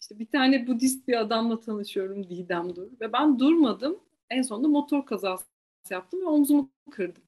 [0.00, 2.88] İşte bir tane Budist bir adamla tanışıyorum Didem dur.
[3.00, 4.00] Ve ben durmadım.
[4.30, 5.44] en sonunda motor kazası
[5.90, 7.22] yaptım ve omzumu kırdım.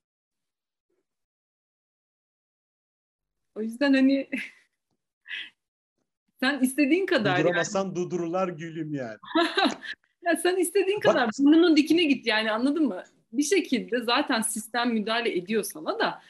[3.58, 4.30] O yüzden hani
[6.40, 7.94] sen istediğin kadar Durduramazsan yani.
[7.94, 9.18] durdururlar gülüm yani.
[10.22, 13.04] ya sen istediğin kadar Bak, burnunun dikine git yani anladın mı?
[13.32, 16.22] Bir şekilde zaten sistem müdahale ediyor sana da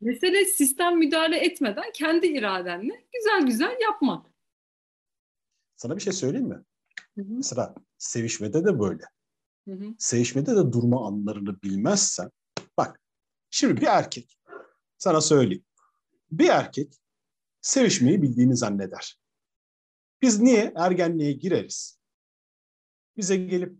[0.00, 4.26] mesele sistem müdahale etmeden kendi iradenle güzel güzel yapmak.
[5.76, 6.62] Sana bir şey söyleyeyim mi?
[7.14, 7.26] Hı hı.
[7.28, 9.02] Mesela sevişmede de böyle.
[9.68, 9.94] Hı hı.
[9.98, 12.30] Sevişmede de durma anlarını bilmezsen
[12.76, 13.00] bak
[13.50, 14.38] şimdi bir erkek
[14.98, 15.64] sana söyleyeyim.
[16.30, 16.94] Bir erkek
[17.60, 19.18] sevişmeyi bildiğini zanneder.
[20.22, 21.98] Biz niye ergenliğe gireriz?
[23.16, 23.76] Bize gelip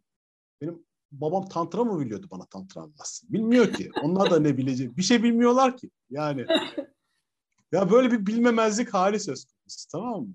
[0.60, 3.32] benim babam tantra mı biliyordu bana tantra anlatsın?
[3.32, 3.90] Bilmiyor ki.
[4.02, 4.96] Onlar da ne bilecek?
[4.96, 5.90] Bir şey bilmiyorlar ki.
[6.10, 6.46] Yani
[7.72, 10.34] ya böyle bir bilmemezlik hali söz konusu tamam mı?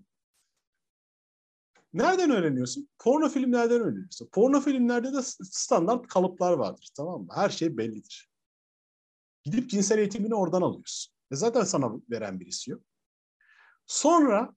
[1.93, 2.89] Nereden öğreniyorsun?
[2.99, 4.29] Porno filmlerden öğreniyorsun.
[4.31, 7.27] Porno filmlerde de standart kalıplar vardır tamam mı?
[7.35, 8.29] Her şey bellidir.
[9.43, 11.13] Gidip cinsel eğitimini oradan alıyorsun.
[11.31, 12.83] E zaten sana veren birisi yok.
[13.85, 14.55] Sonra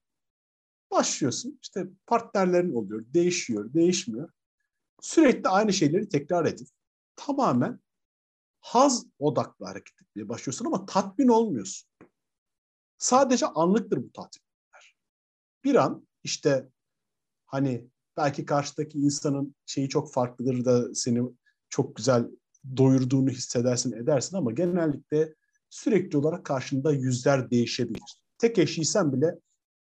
[0.91, 1.59] başlıyorsun.
[1.61, 3.05] İşte partnerlerin oluyor.
[3.13, 4.29] Değişiyor, değişmiyor.
[5.01, 6.67] Sürekli aynı şeyleri tekrar edip
[7.15, 7.79] tamamen
[8.59, 11.89] haz odaklı hareket etmeye başlıyorsun ama tatmin olmuyorsun.
[12.97, 14.95] Sadece anlıktır bu tatminler.
[15.63, 16.69] Bir an işte
[17.45, 21.21] hani belki karşıdaki insanın şeyi çok farklıdır da seni
[21.69, 22.29] çok güzel
[22.77, 25.35] doyurduğunu hissedersin edersin ama genellikle
[25.73, 28.17] sürekli olarak karşında yüzler değişebilir.
[28.37, 29.39] Tek eşiysen bile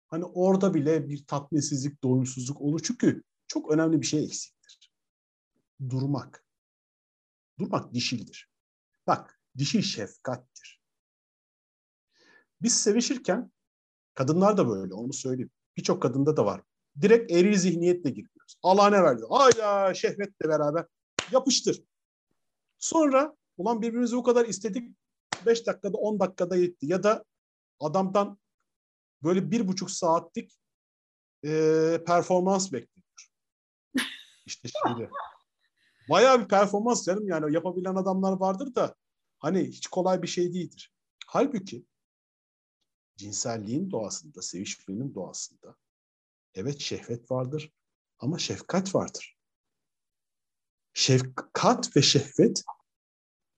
[0.09, 2.81] hani orada bile bir tatminsizlik, doyumsuzluk olur.
[2.85, 4.93] Çünkü çok önemli bir şey eksiktir.
[5.89, 6.45] Durmak.
[7.59, 8.51] Durmak dişildir.
[9.07, 10.81] Bak, dişil şefkattir.
[12.63, 13.53] Biz sevişirken,
[14.15, 15.51] kadınlar da böyle, onu söyleyeyim.
[15.77, 16.63] Birçok kadında da var.
[17.01, 18.57] Direkt eril zihniyetle giriyoruz.
[18.63, 19.23] Allah ne verdi?
[19.31, 20.87] Ay ya şehvetle beraber
[21.33, 21.83] yapıştır.
[22.79, 24.99] Sonra ulan birbirimizi o kadar istedik
[25.47, 26.87] 5 dakikada 10 dakikada yetti.
[26.87, 27.25] Ya da
[27.81, 28.39] adamdan
[29.23, 30.59] böyle bir buçuk saatlik
[31.45, 31.51] e,
[32.07, 33.31] performans bekleniyor.
[34.47, 35.11] İşte şimdi
[36.11, 38.95] bayağı bir performans canım yani yapabilen adamlar vardır da
[39.39, 40.93] hani hiç kolay bir şey değildir.
[41.27, 41.87] Halbuki
[43.17, 45.77] cinselliğin doğasında, sevişmenin doğasında
[46.55, 47.73] evet şehvet vardır
[48.19, 49.39] ama şefkat vardır.
[50.95, 52.65] Şefkat ve şehvet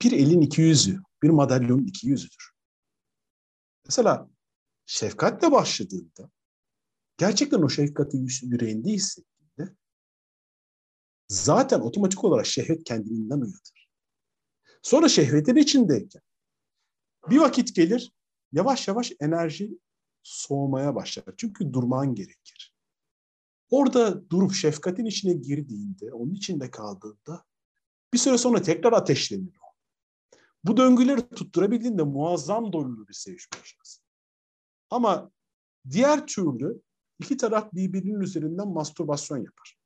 [0.02, 2.50] bir elin iki yüzü, bir madalyonun iki yüzüdür.
[3.84, 4.30] Mesela
[4.86, 6.30] şefkatle başladığında
[7.16, 9.76] gerçekten o şefkati yüreğinde hissettiğinde
[11.28, 13.88] zaten otomatik olarak şehvet kendiliğinden uyanır.
[14.82, 16.22] Sonra şehvetin içindeyken
[17.30, 18.12] bir vakit gelir
[18.52, 19.78] yavaş yavaş enerji
[20.22, 21.24] soğumaya başlar.
[21.36, 22.74] Çünkü durman gerekir.
[23.70, 27.44] Orada durup şefkatin içine girdiğinde, onun içinde kaldığında
[28.12, 29.59] bir süre sonra tekrar ateşlenir.
[30.64, 34.04] Bu döngüleri tutturabildiğinde muazzam doyumlu bir sevişme yaşarsın.
[34.90, 35.30] Ama
[35.90, 36.82] diğer türlü
[37.18, 39.78] iki taraf birbirinin üzerinden mastürbasyon yapar.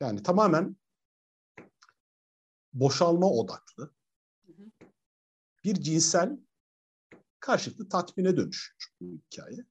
[0.00, 0.76] Yani tamamen
[2.72, 3.94] boşalma odaklı
[5.64, 6.38] bir cinsel
[7.40, 9.64] karşılıklı tatmine dönüşür bu hikaye.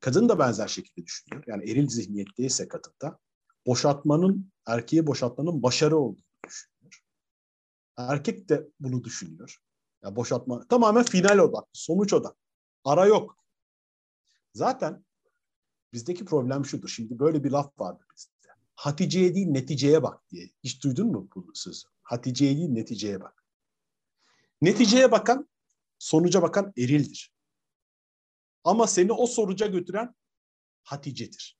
[0.00, 1.44] Kadın da benzer şekilde düşünüyor.
[1.46, 3.18] Yani eril zihniyetteyse kadında
[3.66, 6.71] boşaltmanın, erkeği boşaltmanın başarı olduğunu düşünüyor.
[8.08, 9.58] Erkek de bunu düşünüyor.
[10.02, 12.40] Ya boşaltma tamamen final odaklı, sonuç odaklı.
[12.84, 13.38] Ara yok.
[14.54, 15.04] Zaten
[15.92, 16.88] bizdeki problem şudur.
[16.88, 18.30] Şimdi böyle bir laf vardı bizde.
[18.74, 20.50] Hatice'ye değil neticeye bak diye.
[20.64, 21.88] Hiç duydun mu bu sözü?
[22.02, 23.44] Hatice'ye değil neticeye bak.
[24.62, 25.48] Neticeye bakan,
[25.98, 27.32] sonuca bakan erildir.
[28.64, 30.14] Ama seni o sonuca götüren
[30.82, 31.58] Hatice'dir.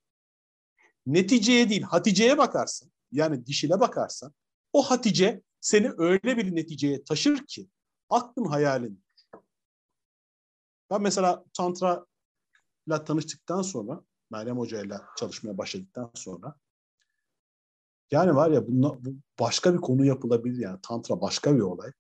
[1.07, 2.93] Neticeye değil, Hatice'ye bakarsın.
[3.13, 4.35] Yani dişine bakarsan
[4.73, 7.69] o Hatice seni öyle bir neticeye taşır ki
[8.11, 9.05] aklın hayalin.
[10.91, 12.07] Ben mesela Tantra
[12.87, 16.55] ile tanıştıktan sonra, Meryem Hoca ile çalışmaya başladıktan sonra
[18.11, 21.93] yani var ya bunla, bu başka bir konu yapılabilir yani Tantra başka bir olay.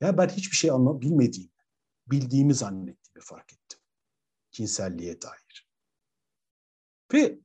[0.00, 1.52] Ya ben hiçbir şey anla bilmediğimi,
[2.06, 3.78] bildiğimi zannettiğimi fark ettim.
[4.50, 5.68] Cinselliğe dair.
[7.12, 7.38] Ve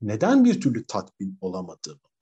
[0.00, 2.13] neden bir türlü tatmin olamadığımı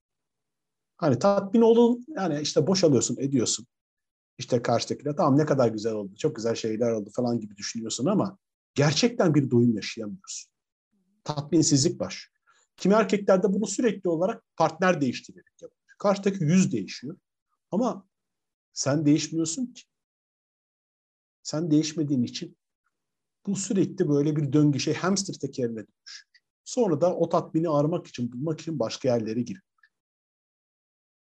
[1.03, 3.67] Hani tatmin olun yani işte boşalıyorsun ediyorsun.
[4.39, 8.39] İşte karşıdakiler tamam ne kadar güzel oldu, çok güzel şeyler oldu falan gibi düşünüyorsun ama
[8.75, 10.53] gerçekten bir doyum yaşayamıyorsun.
[11.25, 12.31] Tatminsizlik baş.
[12.77, 15.97] Kimi erkeklerde bunu sürekli olarak partner değiştirerek yapıyor.
[15.99, 17.17] Karşıdaki yüz değişiyor.
[17.71, 18.07] Ama
[18.73, 19.83] sen değişmiyorsun ki.
[21.43, 22.57] Sen değişmediğin için
[23.47, 26.29] bu sürekli böyle bir döngü şey hamster tekerine dönüşüyor.
[26.65, 29.72] Sonra da o tatmini aramak için, bulmak için başka yerlere giriyor.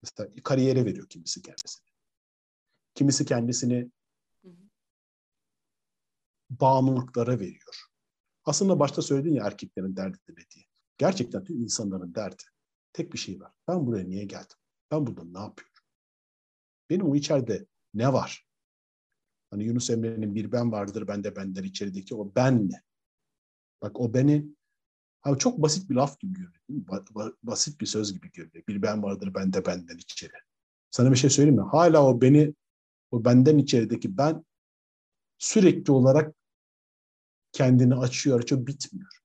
[0.03, 1.87] Mesela kariyere veriyor kimisi kendisini.
[2.95, 3.91] Kimisi kendisini
[6.51, 7.87] bağımlılıklara veriyor.
[8.45, 10.65] Aslında başta söyledin ya erkeklerin derdi ne diye.
[10.99, 12.43] Gerçekten tüm insanların derdi.
[12.93, 13.53] Tek bir şey var.
[13.69, 14.57] Ben buraya niye geldim?
[14.91, 15.75] Ben burada ne yapıyorum?
[16.91, 18.47] Benim o içeride ne var?
[19.51, 22.83] Hani Yunus Emre'nin bir ben vardır, ben de benden içerideki o ben ne?
[23.83, 24.47] Bak o beni
[25.23, 26.87] Abi çok basit bir laf gibi görünüyor.
[26.87, 28.65] Ba- ba- basit bir söz gibi görünüyor.
[28.69, 30.33] Bir ben vardır, ben de benden içeri.
[30.91, 31.69] Sana bir şey söyleyeyim mi?
[31.71, 32.55] Hala o beni,
[33.11, 34.45] o benden içerideki ben
[35.39, 36.35] sürekli olarak
[37.53, 39.21] kendini açıyor, açıyor, bitmiyor.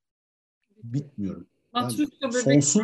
[0.84, 1.46] Bitmiyor.
[1.74, 2.44] Matruşka Yani bebek.
[2.44, 2.84] sonsuz...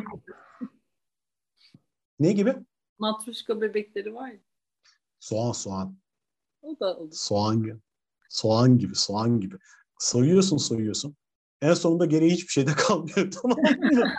[2.20, 2.56] Ne gibi?
[3.00, 4.40] Matruşka bebekleri var ya.
[5.20, 5.98] Soğan, soğan.
[6.62, 7.12] O da olur.
[7.12, 7.78] Soğan gibi.
[8.30, 9.56] Soğan gibi, soğan gibi.
[10.00, 11.16] Soyuyorsun, soyuyorsun.
[11.62, 14.14] En sonunda geriye hiçbir şey de kalmıyor tamam mı?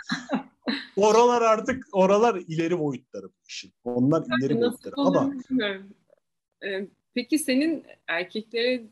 [0.95, 3.73] oralar artık, oralar ileri boyutları bu işin.
[3.83, 4.95] Onlar ileri Nasıl boyutları.
[4.97, 5.33] Ama.
[6.63, 8.83] Ee, peki senin erkeklere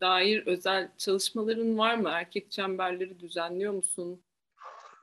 [0.00, 2.08] dair özel çalışmaların var mı?
[2.08, 4.22] Erkek çemberleri düzenliyor musun?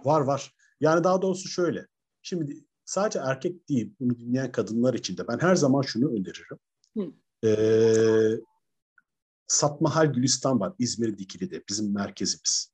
[0.05, 0.53] var var.
[0.79, 1.87] Yani daha doğrusu şöyle.
[2.21, 6.59] Şimdi sadece erkek değil, bunu dinleyen kadınlar için de ben her zaman şunu öneririm.
[6.97, 7.11] Hı.
[7.47, 8.41] Ee,
[9.49, 12.71] Satmahal Gülistan var İzmir Dikili'de bizim merkezimiz.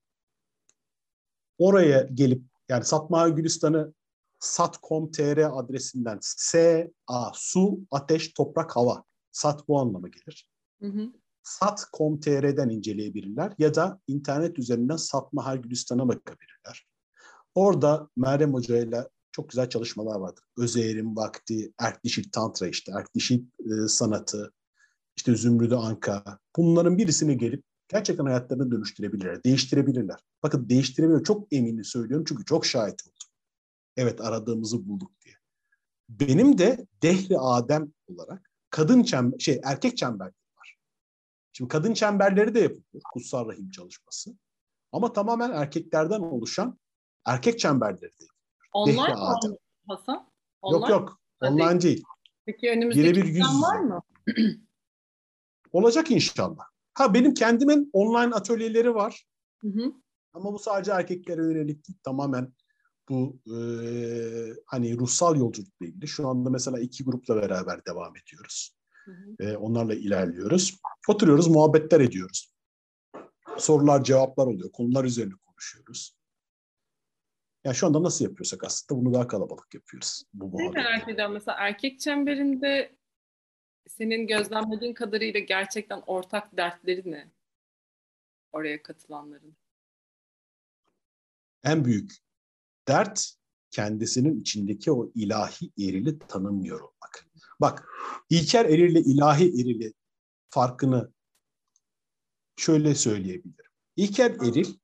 [1.58, 3.94] Oraya gelip yani Satmahal Gülistan'ı
[4.40, 9.04] sat.com.tr adresinden S, A, su, ateş, toprak, hava.
[9.32, 10.50] Sat bu anlama gelir.
[10.82, 11.12] Hı hı.
[11.44, 16.88] sat.com.tr'den inceleyebilirler ya da internet üzerinden Satmahal Gülistan'a bakabilirler.
[17.56, 20.44] Orada Meryem Hoca ile çok güzel çalışmalar vardır.
[20.58, 24.54] Özeyrim Vakti, Erkdişik Tantra işte, Erkdişik e, sanatı,
[25.18, 26.40] işte Zümrüdü Anka.
[26.58, 30.20] Bunların birisini gelip gerçekten hayatlarını dönüştürebilirler, değiştirebilirler.
[30.44, 31.24] Bakın değiştirebilir.
[31.24, 33.30] Çok eminim söylüyorum çünkü çok şahit oldum.
[33.98, 35.36] Evet aradığımızı bulduk diye.
[36.10, 40.78] Benim de Dehri Adem olarak kadın çember, şey erkek çemberleri var.
[41.54, 43.02] Şimdi kadın çemberleri de yapılıyor.
[43.14, 44.38] Kutsal Rahim çalışması.
[44.92, 46.80] Ama tamamen erkeklerden oluşan
[47.26, 48.26] erkek çemberleri de.
[48.74, 49.56] Online Dehri Adem.
[49.88, 50.32] Hasan?
[50.72, 51.20] Yok yok.
[51.40, 51.52] Hadi.
[51.54, 52.04] Online değil.
[52.46, 53.62] Peki önümüzdeki Birebir yüz plan yüze.
[53.62, 54.02] var mı?
[55.76, 56.64] Olacak inşallah.
[56.94, 59.26] Ha benim kendimin online atölyeleri var.
[59.62, 59.94] Hı hı.
[60.34, 62.00] Ama bu sadece erkeklere yönelik değil.
[62.04, 62.54] Tamamen
[63.10, 63.58] bu e,
[64.66, 66.08] hani ruhsal yolculukla ilgili.
[66.08, 68.78] Şu anda mesela iki grupla beraber devam ediyoruz.
[69.06, 69.44] Hı hı.
[69.44, 70.80] E, onlarla ilerliyoruz.
[71.08, 72.54] Oturuyoruz, muhabbetler ediyoruz.
[73.58, 74.72] Sorular, cevaplar oluyor.
[74.72, 76.18] Konular üzerine konuşuyoruz.
[77.66, 80.24] Yani şu anda nasıl yapıyorsak aslında bunu daha kalabalık yapıyoruz.
[80.34, 82.96] Bu Ne merak ediyorum mesela erkek çemberinde
[83.88, 87.32] senin gözlemlediğin kadarıyla gerçekten ortak dertleri ne?
[88.52, 89.56] Oraya katılanların.
[91.64, 92.12] En büyük
[92.88, 93.36] dert
[93.72, 97.28] kendisinin içindeki o ilahi erili tanımıyor olmak.
[97.62, 97.88] Bak
[98.30, 99.94] İlker erille ilahi erili
[100.50, 101.14] farkını
[102.56, 103.72] şöyle söyleyebilirim.
[103.96, 104.78] İlker eril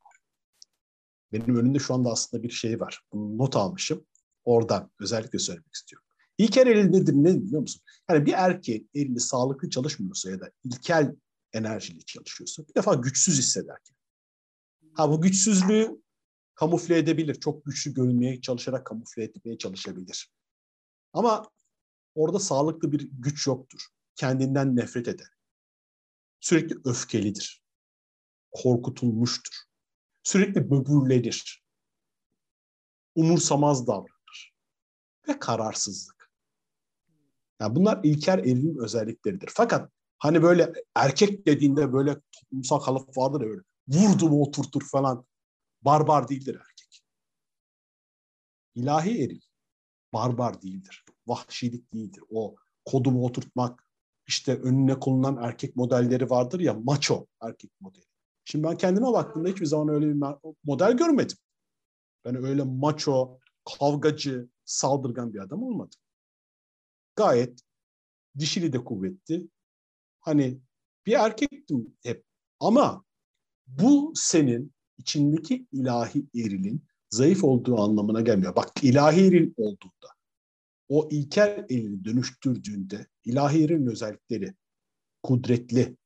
[1.32, 3.02] benim önümde şu anda aslında bir şey var.
[3.12, 4.06] Bunu not almışım.
[4.44, 6.08] Oradan özellikle söylemek istiyorum.
[6.42, 7.82] İlker eril nedir ne biliyor musun?
[8.10, 11.16] Yani bir erkeğin erili sağlıklı çalışmıyorsa ya da ilkel
[11.54, 13.78] enerjili çalışıyorsa bir defa güçsüz hisseder.
[14.94, 16.02] Ha bu güçsüzlüğü
[16.56, 17.36] kamufle edebilir.
[17.36, 20.32] Çok güçlü görünmeye çalışarak kamufle etmeye çalışabilir.
[21.14, 21.52] Ama
[22.16, 23.82] orada sağlıklı bir güç yoktur.
[24.16, 25.30] Kendinden nefret eder.
[26.40, 27.64] Sürekli öfkelidir.
[28.52, 29.56] Korkutulmuştur.
[30.24, 31.64] Sürekli böbürlenir.
[33.16, 34.54] Umursamaz davranır.
[35.28, 36.21] Ve kararsızlık.
[37.62, 39.50] Yani bunlar İlker Eril'in özellikleridir.
[39.54, 45.26] Fakat hani böyle erkek dediğinde böyle toplumsal kalıp vardır ya böyle vurdu mu oturtur falan
[45.82, 47.04] barbar değildir erkek.
[48.76, 49.42] İlahi eril
[50.14, 51.06] barbar değildir.
[51.28, 52.24] Vahşilik değildir.
[52.30, 52.56] O
[52.86, 53.88] kodumu oturtmak,
[54.28, 58.06] işte önüne konulan erkek modelleri vardır ya macho erkek modeli.
[58.46, 60.24] Şimdi ben kendime baktığımda hiçbir zaman öyle bir
[60.64, 61.38] model görmedim.
[62.26, 63.40] Ben öyle macho,
[63.80, 66.00] kavgacı, saldırgan bir adam olmadım.
[67.22, 67.62] Gayet
[68.40, 69.50] dişili de kuvvetli.
[70.20, 70.60] Hani
[71.06, 72.26] bir erkektim hep.
[72.60, 73.06] Ama
[73.68, 78.56] bu senin içindeki ilahi erilin zayıf olduğu anlamına gelmiyor.
[78.56, 80.08] Bak ilahi eril olduğunda,
[80.90, 84.54] o ilkel elini dönüştürdüğünde ilahi erilin özellikleri
[85.24, 85.98] kudretli.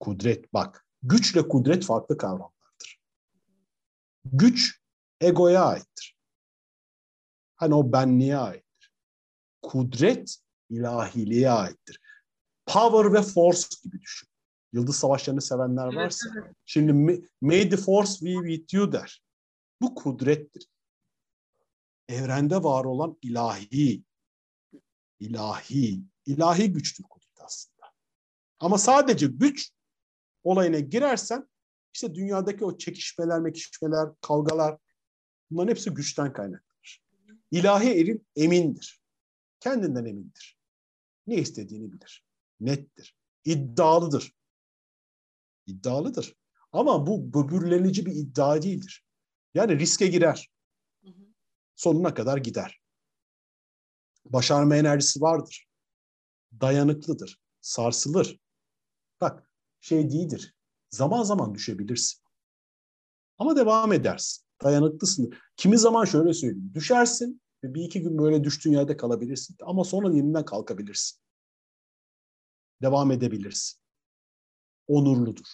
[0.00, 0.86] Kudret bak.
[1.02, 3.00] Güçle kudret farklı kavramlardır.
[4.24, 4.80] Güç
[5.20, 6.16] egoya aittir.
[7.56, 8.63] Hani o benliğe aittir.
[9.64, 10.36] Kudret
[10.70, 12.00] ilahiliğe aittir.
[12.66, 14.28] Power ve force gibi düşün.
[14.72, 16.28] Yıldız savaşlarını sevenler varsa.
[16.34, 16.56] Evet, evet.
[16.66, 19.22] Şimdi may the force be with you der.
[19.80, 20.68] Bu kudrettir.
[22.08, 24.02] Evrende var olan ilahi,
[25.20, 27.86] ilahi, ilahi güçtür kudret aslında.
[28.58, 29.70] Ama sadece güç
[30.42, 31.48] olayına girersen
[31.94, 34.78] işte dünyadaki o çekişmeler, mekişmeler, kavgalar
[35.50, 37.02] bunların hepsi güçten kaynaklanır.
[37.50, 39.03] İlahi erin emindir.
[39.64, 40.58] Kendinden emindir.
[41.26, 42.24] Ne istediğini bilir.
[42.60, 43.16] Nettir.
[43.44, 44.32] İddialıdır.
[45.66, 46.34] İddialıdır.
[46.72, 49.04] Ama bu böbürlenici bir iddia değildir.
[49.54, 50.50] Yani riske girer.
[51.74, 52.80] Sonuna kadar gider.
[54.24, 55.68] Başarma enerjisi vardır.
[56.60, 57.40] Dayanıklıdır.
[57.60, 58.40] Sarsılır.
[59.20, 59.50] Bak
[59.80, 60.54] şey değildir.
[60.90, 62.22] Zaman zaman düşebilirsin.
[63.38, 64.44] Ama devam edersin.
[64.62, 65.34] Dayanıklısın.
[65.56, 66.70] Kimi zaman şöyle söyleyeyim.
[66.74, 69.56] Düşersin bir iki gün böyle düştüğün yerde kalabilirsin.
[69.62, 71.20] Ama sonra yeniden kalkabilirsin.
[72.82, 73.80] Devam edebilirsin.
[74.86, 75.46] Onurludur.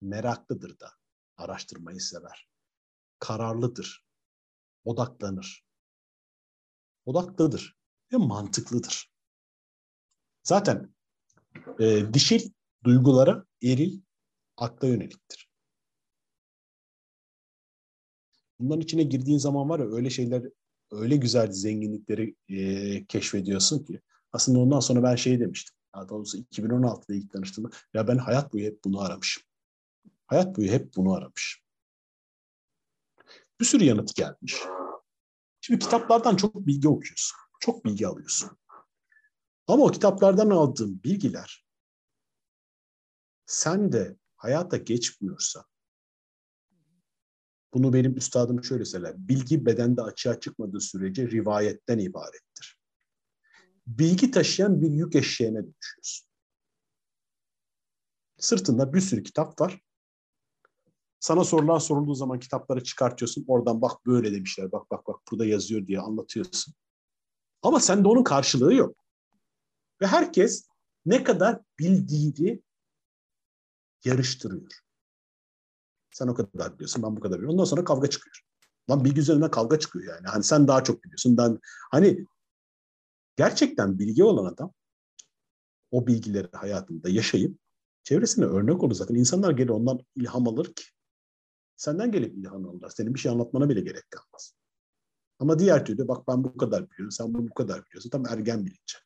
[0.00, 0.92] Meraklıdır da.
[1.36, 2.48] Araştırmayı sever.
[3.18, 4.04] Kararlıdır.
[4.84, 5.64] Odaklanır.
[7.06, 7.76] Odaklıdır
[8.12, 9.12] ve mantıklıdır.
[10.42, 10.94] Zaten
[11.80, 12.50] e, dişil
[12.84, 14.00] duygulara eril
[14.56, 15.47] akla yöneliktir.
[18.60, 20.42] Bunların içine girdiğin zaman var ya öyle şeyler,
[20.90, 24.00] öyle güzel zenginlikleri e, keşfediyorsun ki.
[24.32, 25.76] Aslında ondan sonra ben şey demiştim.
[25.94, 29.42] Daha doğrusu 2016'da ilk tanıştığımda ya ben hayat boyu hep bunu aramışım.
[30.26, 31.62] Hayat boyu hep bunu aramış.
[33.60, 34.56] Bir sürü yanıt gelmiş.
[35.60, 37.38] Şimdi kitaplardan çok bilgi okuyorsun.
[37.60, 38.50] Çok bilgi alıyorsun.
[39.66, 41.68] Ama o kitaplardan aldığın bilgiler
[43.46, 45.64] sen de hayata geçmiyorsa
[47.74, 49.14] bunu benim üstadım şöyle söyler.
[49.28, 52.78] Bilgi bedende açığa çıkmadığı sürece rivayetten ibarettir.
[53.86, 56.28] Bilgi taşıyan bir yük eşeğine dönüşüyorsun.
[58.38, 59.80] Sırtında bir sürü kitap var.
[61.20, 63.44] Sana sorular sorulduğu zaman kitapları çıkartıyorsun.
[63.48, 64.72] Oradan bak böyle demişler.
[64.72, 66.74] Bak bak bak burada yazıyor diye anlatıyorsun.
[67.62, 68.96] Ama sende onun karşılığı yok.
[70.00, 70.68] Ve herkes
[71.06, 72.62] ne kadar bildiğini
[74.04, 74.87] yarıştırıyor.
[76.18, 77.54] Sen o kadar biliyorsun, ben bu kadar biliyorum.
[77.54, 78.40] Ondan sonra kavga çıkıyor.
[78.90, 80.26] Lan bilgi üzerinden kavga çıkıyor yani.
[80.26, 81.36] Hani sen daha çok biliyorsun.
[81.36, 81.58] Ben
[81.90, 82.26] hani
[83.36, 84.72] gerçekten bilgi olan adam
[85.90, 87.58] o bilgileri hayatında yaşayıp
[88.02, 89.14] çevresine örnek olur zaten.
[89.14, 90.84] İnsanlar gelir ondan ilham alır ki.
[91.76, 92.90] Senden gelip ilham alırlar.
[92.90, 94.54] Senin bir şey anlatmana bile gerek kalmaz.
[95.38, 98.10] Ama diğer türlü bak ben bu kadar biliyorum, sen bunu bu kadar biliyorsun.
[98.10, 98.98] Tam ergen bilinci.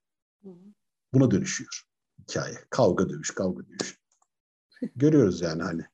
[1.15, 1.83] Buna dönüşüyor
[2.21, 2.59] hikaye.
[2.71, 3.99] Kavga dövüş, kavga dövüş.
[4.97, 5.92] Görüyoruz yani hani.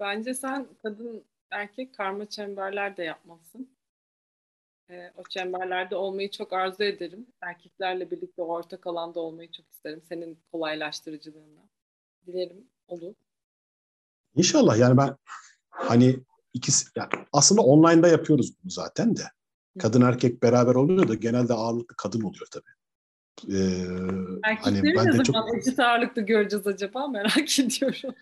[0.00, 3.70] Bence sen kadın erkek karma çemberler de yapmalısın.
[4.90, 7.26] Ee, o çemberlerde olmayı çok arzu ederim.
[7.40, 10.02] Erkeklerle birlikte ortak alanda olmayı çok isterim.
[10.08, 11.60] Senin kolaylaştırıcılığında.
[12.26, 13.14] Dilerim olur.
[14.34, 15.16] İnşallah yani ben
[15.68, 16.16] hani
[16.52, 19.22] ikisi yani aslında online'da yapıyoruz bunu zaten de.
[19.78, 22.70] Kadın erkek beraber oluyor da genelde ağırlıklı kadın oluyor tabii.
[23.48, 23.60] Ee,
[24.44, 25.58] Erkekleri hani ben ne zaman çok...
[25.58, 28.14] eşit ağırlıklı göreceğiz acaba merak ediyorum.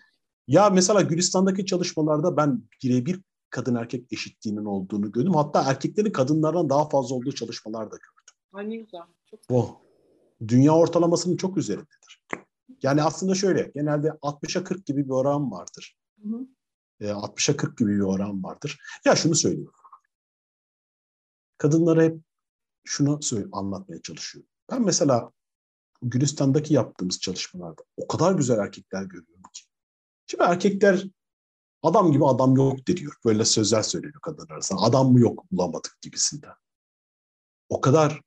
[0.49, 5.33] Ya mesela Gülistan'daki çalışmalarda ben birebir kadın erkek eşitliğinin olduğunu gördüm.
[5.33, 8.35] Hatta erkeklerin kadınlardan daha fazla olduğu çalışmalar da gördüm.
[8.53, 9.01] Ay ne güzel.
[9.25, 9.77] Çok Bu
[10.47, 12.25] dünya ortalamasının çok üzerindedir.
[12.83, 15.97] Yani aslında şöyle genelde 60'a 40 gibi bir oran vardır.
[16.23, 16.47] Hı hı.
[16.99, 18.79] E, 60'a 40 gibi bir oran vardır.
[19.05, 19.71] Ya şunu söyleyeyim.
[21.57, 22.17] Kadınlara hep
[22.83, 23.19] şunu
[23.51, 24.49] anlatmaya çalışıyorum.
[24.71, 25.31] Ben mesela
[26.01, 29.38] Gülistan'daki yaptığımız çalışmalarda o kadar güzel erkekler görüyorum.
[30.29, 31.03] Şimdi erkekler
[31.83, 33.13] adam gibi adam yok diyor.
[33.25, 34.81] Böyle sözler söylüyor kadınlar arasında.
[34.81, 36.53] Adam mı yok bulamadık gibisinden.
[37.69, 38.21] O kadar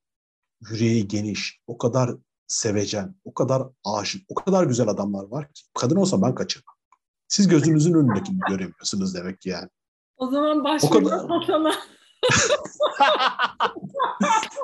[0.60, 2.10] yüreği geniş, o kadar
[2.46, 5.62] sevecen, o kadar aşık, o kadar güzel adamlar var ki.
[5.74, 6.74] Kadın olsa ben kaçırmam.
[7.28, 9.68] Siz gözünüzün önündekini göremiyorsunuz demek ki yani.
[10.16, 11.74] O zaman başvurma sana.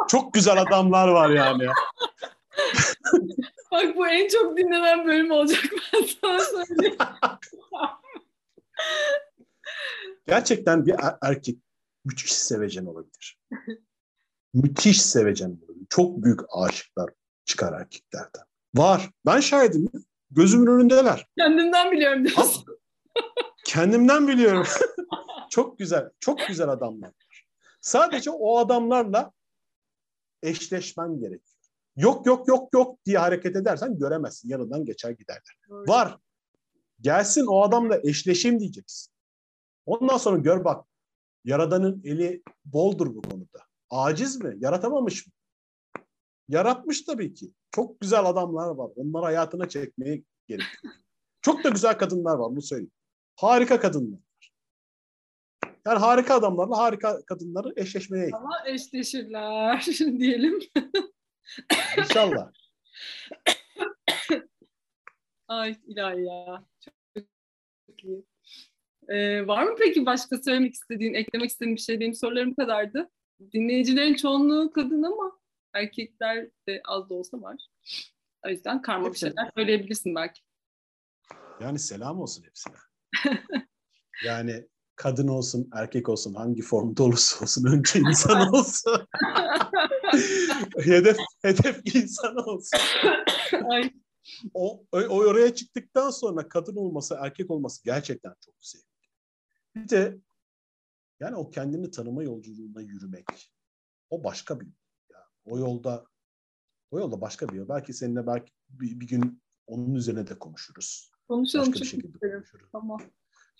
[0.08, 1.66] çok güzel adamlar var yani.
[3.72, 6.96] Bak bu en çok dinlenen bölüm olacak ben sana söyleyeyim.
[10.26, 11.58] Gerçekten bir er-, erkek
[12.04, 13.38] müthiş sevecen olabilir.
[14.54, 15.86] müthiş sevecen olabilir.
[15.90, 17.10] Çok büyük aşıklar
[17.44, 18.42] çıkar erkeklerden.
[18.74, 19.10] Var.
[19.26, 19.90] Ben şahidim.
[20.30, 21.26] Gözümün önündeler.
[21.38, 22.64] Kendimden biliyorum diyorsun.
[23.64, 24.66] Kendimden biliyorum.
[25.50, 26.10] çok güzel.
[26.20, 27.12] Çok güzel adamlar.
[27.80, 29.32] Sadece o adamlarla
[30.42, 31.57] eşleşmen gerekiyor.
[31.98, 34.48] Yok yok yok yok diye hareket edersen göremezsin.
[34.48, 35.58] Yanından geçer giderler.
[35.68, 35.88] Doğru.
[35.88, 36.18] Var.
[37.00, 39.12] Gelsin o adamla eşleşeyim diyeceksin.
[39.86, 40.86] Ondan sonra gör bak.
[41.44, 43.58] Yaradanın eli boldur bu konuda.
[43.90, 44.56] Aciz mi?
[44.58, 45.32] Yaratamamış mı?
[46.48, 47.52] Yaratmış tabii ki.
[47.70, 48.90] Çok güzel adamlar var.
[48.96, 50.94] Onları hayatına çekmeye gerekiyor.
[51.42, 52.92] Çok da güzel kadınlar var bunu söyleyeyim.
[53.36, 54.20] Harika kadınlar.
[55.86, 60.58] Yani harika adamlarla harika kadınları eşleşmeye Ama eşleşirler diyelim.
[61.98, 62.52] İnşallah.
[65.48, 66.64] Ay ilahi ya.
[66.84, 66.94] Çok,
[67.86, 68.24] çok iyi.
[69.08, 72.00] Ee, var mı peki başka söylemek istediğin, eklemek istediğin bir şey?
[72.00, 73.10] Benim sorularım kadardı.
[73.52, 75.38] Dinleyicilerin çoğunluğu kadın ama
[75.74, 77.56] erkekler de az da olsa var.
[78.46, 80.40] O yüzden karma bir şeyler söyleyebilirsin belki.
[81.60, 82.76] Yani selam olsun hepsine.
[84.24, 89.06] yani kadın olsun, erkek olsun, hangi formda olursa olsun önce insan olsun.
[90.78, 92.80] hedef hedef insan olsun.
[93.70, 93.92] Ay.
[94.54, 99.08] O, o oraya çıktıktan sonra kadın olması, erkek olması gerçekten çok zevkli.
[99.74, 100.18] Bir de
[101.20, 103.52] yani o kendini tanıma yolculuğuna yürümek.
[104.10, 104.66] O başka bir
[105.10, 105.26] ya.
[105.44, 106.04] O yolda
[106.90, 107.68] o yolda başka bir yol.
[107.68, 111.10] Belki seninle belki bir, bir gün onun üzerine de konuşuruz.
[111.28, 111.66] Konuşalım.
[111.66, 112.68] Başka bir şekilde konuşuruz.
[112.72, 113.00] Tamam.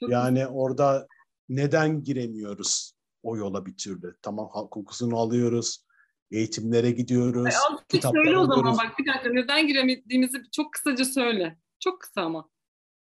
[0.01, 0.49] Çok yani güzel.
[0.53, 1.09] orada
[1.49, 2.93] neden giremiyoruz
[3.23, 4.17] o yola bir türlü?
[4.23, 5.87] Tamam kokusunu alıyoruz,
[6.31, 7.55] eğitimlere gidiyoruz,
[7.89, 11.59] kitaplar söyle o zaman bak bir dakika neden giremediğimizi çok kısaca söyle.
[11.81, 12.51] Çok kısa ama.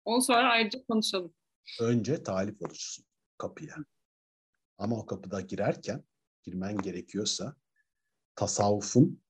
[0.06, 1.34] Onu sonra ayrıca konuşalım.
[1.80, 3.06] Önce talip olursun
[3.38, 3.76] kapıya.
[4.78, 6.04] Ama o kapıda girerken
[6.44, 7.56] girmen gerekiyorsa
[8.36, 9.22] tasavvufun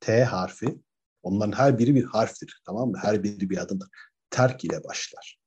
[0.00, 0.80] T harfi
[1.22, 2.98] onların her biri bir harftir tamam mı?
[3.02, 3.88] Her biri bir adımdır.
[4.30, 5.38] Terk ile başlar.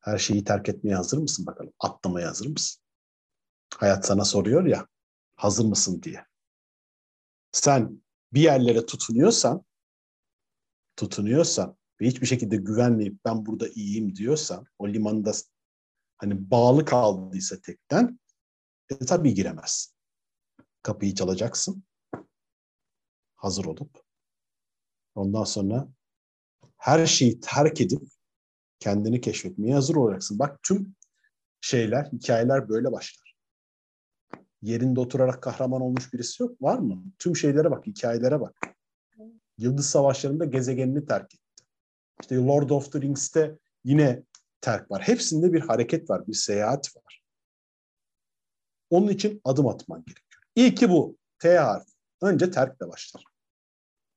[0.00, 1.72] Her şeyi terk etmeye hazır mısın bakalım?
[1.80, 2.82] Atlamaya hazır mısın?
[3.76, 4.86] Hayat sana soruyor ya
[5.36, 6.26] hazır mısın diye.
[7.52, 8.02] Sen
[8.32, 9.64] bir yerlere tutunuyorsan
[10.96, 15.32] tutunuyorsan ve hiçbir şekilde güvenmeyip ben burada iyiyim diyorsan o limanda
[16.16, 18.20] hani bağlı kaldıysa tekten
[18.90, 19.94] e, tabii giremezsin.
[20.82, 21.84] Kapıyı çalacaksın.
[23.34, 24.02] Hazır olup
[25.14, 25.88] ondan sonra
[26.76, 28.02] her şeyi terk edip
[28.78, 30.38] kendini keşfetmeye hazır olacaksın.
[30.38, 30.96] Bak tüm
[31.60, 33.31] şeyler, hikayeler böyle başlar.
[34.62, 36.62] Yerinde oturarak kahraman olmuş birisi yok.
[36.62, 37.04] Var mı?
[37.18, 38.60] Tüm şeylere bak, hikayelere bak.
[39.58, 41.64] Yıldız Savaşları'nda gezegenini terk etti.
[42.20, 44.22] İşte Lord of the Rings'te yine
[44.60, 45.02] terk var.
[45.02, 47.22] Hepsinde bir hareket var, bir seyahat var.
[48.90, 50.42] Onun için adım atman gerekiyor.
[50.54, 51.92] İyi ki bu T harfi.
[52.22, 53.24] Önce terkle başlar.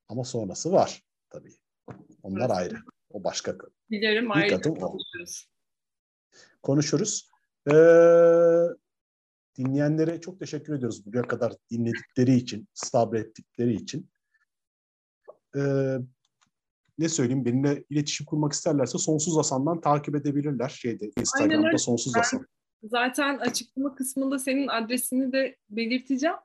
[0.07, 1.55] Ama sonrası var tabii.
[2.23, 2.57] Onlar evet.
[2.57, 2.75] ayrı.
[3.09, 3.71] O başka konu.
[3.89, 5.49] Bilirim ayrı konuşuruz.
[6.63, 7.29] Konuşuruz.
[7.67, 7.73] Ee,
[9.57, 14.09] dinleyenlere çok teşekkür ediyoruz buraya kadar dinledikleri için, sabrettikleri için.
[15.55, 15.97] Ee,
[16.97, 22.45] ne söyleyeyim benimle iletişim kurmak isterlerse Sonsuz Hasan'dan takip edebilirler şeyde Instagram'da Sonsuz Hasan.
[22.83, 26.37] Zaten açıklama kısmında senin adresini de belirteceğim.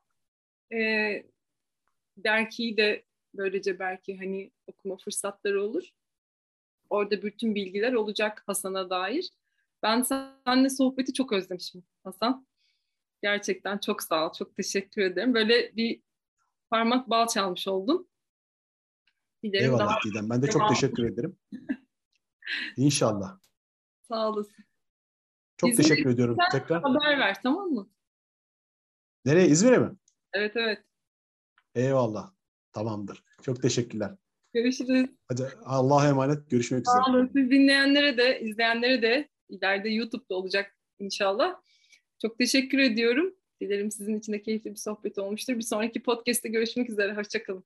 [0.72, 1.24] Ee,
[2.16, 3.04] dergiyi de
[3.34, 5.84] böylece belki hani okuma fırsatları olur.
[6.90, 9.30] Orada bütün bilgiler olacak Hasan'a dair.
[9.82, 12.46] Ben seninle sohbeti çok özlemişim Hasan.
[13.22, 15.34] Gerçekten çok sağ ol, çok teşekkür ederim.
[15.34, 16.02] Böyle bir
[16.70, 18.08] parmak bal çalmış oldum.
[19.42, 19.98] Dilerim Eyvallah daha...
[20.04, 20.30] Didem.
[20.30, 21.36] Ben de çok teşekkür ederim.
[22.76, 23.38] İnşallah.
[24.08, 24.64] Sağ olasın.
[25.56, 26.82] Çok İzmir'e teşekkür ediyorum tekrar.
[26.82, 27.90] Haber ver tamam mı?
[29.24, 29.48] Nereye?
[29.48, 29.96] İzmir'e mi?
[30.32, 30.84] Evet evet.
[31.74, 32.32] Eyvallah.
[32.72, 33.24] Tamamdır.
[33.42, 34.16] Çok teşekkürler.
[34.52, 35.10] Görüşürüz.
[35.28, 36.50] Hadi Allah'a emanet.
[36.50, 37.02] Görüşmek üzere.
[37.06, 37.30] Sağ olun.
[37.32, 41.60] Siz dinleyenlere de, izleyenlere de ileride YouTube'da olacak inşallah.
[42.22, 43.34] Çok teşekkür ediyorum.
[43.60, 45.56] Dilerim sizin için de keyifli bir sohbet olmuştur.
[45.56, 47.14] Bir sonraki podcast'te görüşmek üzere.
[47.14, 47.64] Hoşçakalın.